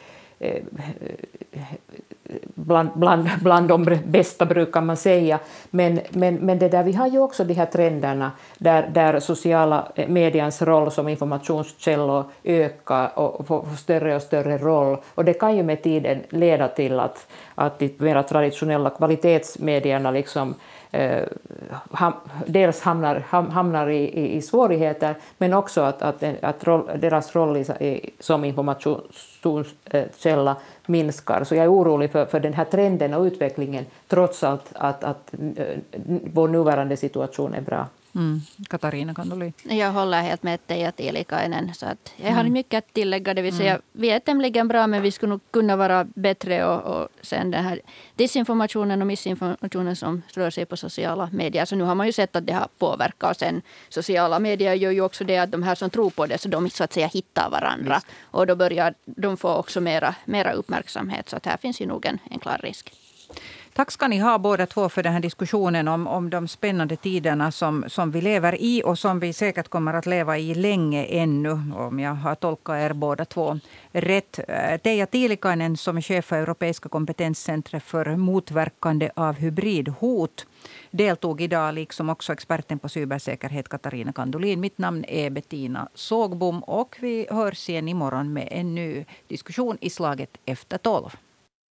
bland, 2.54 2.88
bland, 2.94 3.28
bland 3.42 3.68
de 3.68 3.98
bästa, 4.04 4.46
brukar 4.46 4.80
man 4.80 4.96
säga. 4.96 5.38
Men, 5.70 6.00
men, 6.10 6.34
men 6.34 6.58
det 6.58 6.68
där, 6.68 6.82
vi 6.82 6.92
har 6.92 7.06
ju 7.06 7.18
också 7.18 7.44
de 7.44 7.54
här 7.54 7.66
trenderna 7.66 8.32
där, 8.58 8.90
där 8.94 9.20
sociala 9.20 9.92
medians 10.08 10.62
roll 10.62 10.90
som 10.90 11.08
informationskällor 11.08 12.24
ökar 12.44 13.18
och 13.18 13.46
får 13.46 13.76
större 13.76 14.16
och 14.16 14.22
större 14.22 14.58
roll. 14.58 14.96
Och 15.14 15.24
det 15.24 15.34
kan 15.34 15.56
ju 15.56 15.62
med 15.62 15.82
tiden 15.82 16.22
leda 16.28 16.68
till 16.68 17.00
att, 17.00 17.26
att 17.54 17.78
de 17.78 17.94
mer 17.98 18.22
traditionella 18.22 18.90
kvalitetsmedierna 18.90 20.10
liksom 20.10 20.54
eh, 20.90 21.22
ham, 21.90 22.12
dels 22.46 22.80
hamnar, 22.80 23.24
ham, 23.28 23.50
hamnar 23.50 23.88
i, 23.88 23.96
i, 23.96 24.36
i, 24.36 24.42
svårigheter, 24.42 25.14
men 25.38 25.54
också 25.54 25.80
att, 25.80 26.02
att, 26.02 26.22
att 26.42 26.64
roll, 26.64 26.90
deras 26.96 27.36
roll 27.36 27.56
i, 27.56 28.10
som 28.20 28.44
informationskälla 28.44 30.56
minskar. 30.86 31.44
Så 31.44 31.54
jag 31.54 31.64
är 31.64 31.72
orolig 31.72 32.10
för, 32.10 32.24
för 32.24 32.40
den 32.40 32.52
här 32.52 32.64
trenden 32.64 33.14
och 33.14 33.22
utvecklingen, 33.22 33.84
trots 34.08 34.44
allt 34.44 34.64
att, 34.74 35.04
att 35.04 35.18
att 35.18 35.34
vår 36.32 36.48
nuvarande 36.48 36.96
situation 36.96 37.54
är 37.54 37.60
bra. 37.60 37.86
Mm. 38.18 38.40
Katarina 38.68 39.14
Kandoli. 39.14 39.52
Jag 39.62 39.92
håller 39.92 40.22
helt 40.22 40.42
med 40.42 40.66
Teija 40.66 40.92
Tiilikainen. 40.92 41.74
Så 41.74 41.86
att 41.86 42.12
jag 42.16 42.32
har 42.32 42.40
mm. 42.40 42.52
mycket 42.52 42.78
att 42.78 42.94
tillägga. 42.94 43.34
Det 43.34 43.42
vill 43.42 43.56
säga, 43.56 43.70
mm. 43.70 43.82
Vi 43.92 44.10
är 44.10 44.20
tämligen 44.20 44.68
bra 44.68 44.86
men 44.86 45.02
vi 45.02 45.10
skulle 45.10 45.30
nog 45.30 45.40
kunna 45.50 45.76
vara 45.76 46.04
bättre. 46.04 46.64
Och, 46.66 46.96
och 46.96 47.08
sen 47.20 47.50
den 47.50 47.64
här 47.64 47.80
disinformationen 48.16 49.00
och 49.00 49.06
missinformationen 49.06 49.96
som 49.96 50.22
rör 50.34 50.50
sig 50.50 50.66
på 50.66 50.76
sociala 50.76 51.28
medier. 51.32 51.64
Så 51.64 51.76
nu 51.76 51.84
har 51.84 51.94
man 51.94 52.06
ju 52.06 52.12
sett 52.12 52.36
att 52.36 52.46
det 52.46 52.52
har 52.52 52.68
påverkat. 52.78 53.30
Och 53.30 53.36
sen 53.36 53.62
sociala 53.88 54.38
medier 54.38 54.74
gör 54.74 54.90
ju 54.90 55.00
också 55.00 55.24
det 55.24 55.38
att 55.38 55.50
de 55.50 55.62
här 55.62 55.74
som 55.74 55.90
tror 55.90 56.10
på 56.10 56.26
det 56.26 56.38
så 56.38 56.48
de 56.48 56.70
så 56.70 56.84
att 56.84 56.92
säga 56.92 57.06
hittar 57.06 57.50
varandra. 57.50 57.94
Visst. 57.94 58.06
Och 58.22 58.46
då 58.46 58.56
börjar 58.56 58.94
de 59.04 59.36
få 59.36 59.54
också 59.54 59.80
mera, 59.80 60.14
mera 60.24 60.52
uppmärksamhet. 60.52 61.28
Så 61.28 61.36
att 61.36 61.46
här 61.46 61.56
finns 61.56 61.80
ju 61.80 61.86
nog 61.86 62.06
en, 62.06 62.18
en 62.30 62.38
klar 62.38 62.60
risk. 62.62 62.92
Tack 63.78 63.90
ska 63.90 64.08
ni 64.08 64.18
ha 64.18 64.38
båda 64.38 64.66
två 64.66 64.88
för 64.88 65.02
den 65.02 65.12
här 65.12 65.20
diskussionen 65.20 65.88
om, 65.88 66.06
om 66.06 66.30
de 66.30 66.48
spännande 66.48 66.96
tiderna 66.96 67.52
som, 67.52 67.84
som 67.88 68.10
vi 68.10 68.20
lever 68.20 68.56
i 68.60 68.82
och 68.84 68.98
som 68.98 69.20
vi 69.20 69.32
säkert 69.32 69.68
kommer 69.68 69.94
att 69.94 70.06
leva 70.06 70.38
i 70.38 70.54
länge 70.54 71.04
ännu, 71.04 71.50
om 71.76 72.00
jag 72.00 72.14
har 72.14 72.34
tolkat 72.34 72.76
er 72.76 72.92
båda 72.92 73.24
två 73.24 73.58
rätt. 73.92 74.40
Eh, 74.48 74.80
Teija 74.80 75.06
Tiilikainen 75.06 75.76
som 75.76 75.96
är 75.96 76.00
chef 76.00 76.24
för 76.24 76.36
Europeiska 76.36 76.88
kompetenscentret 76.88 77.82
för 77.82 78.16
motverkande 78.16 79.10
av 79.14 79.34
hybridhot 79.34 80.46
deltog 80.90 81.40
idag, 81.40 81.74
liksom 81.74 82.10
också 82.10 82.32
experten 82.32 82.78
på 82.78 82.88
cybersäkerhet 82.88 83.68
Katarina 83.68 84.12
Kandolin. 84.12 84.60
Mitt 84.60 84.78
namn 84.78 85.04
är 85.08 85.30
Bettina 85.30 85.88
Sågbom 85.94 86.62
och 86.62 86.96
vi 87.00 87.26
hörs 87.30 87.68
igen 87.68 87.88
imorgon 87.88 88.32
med 88.32 88.48
en 88.50 88.74
ny 88.74 89.04
diskussion 89.28 89.78
i 89.80 89.90
slaget 89.90 90.38
efter 90.44 90.78
tolv. 90.78 91.16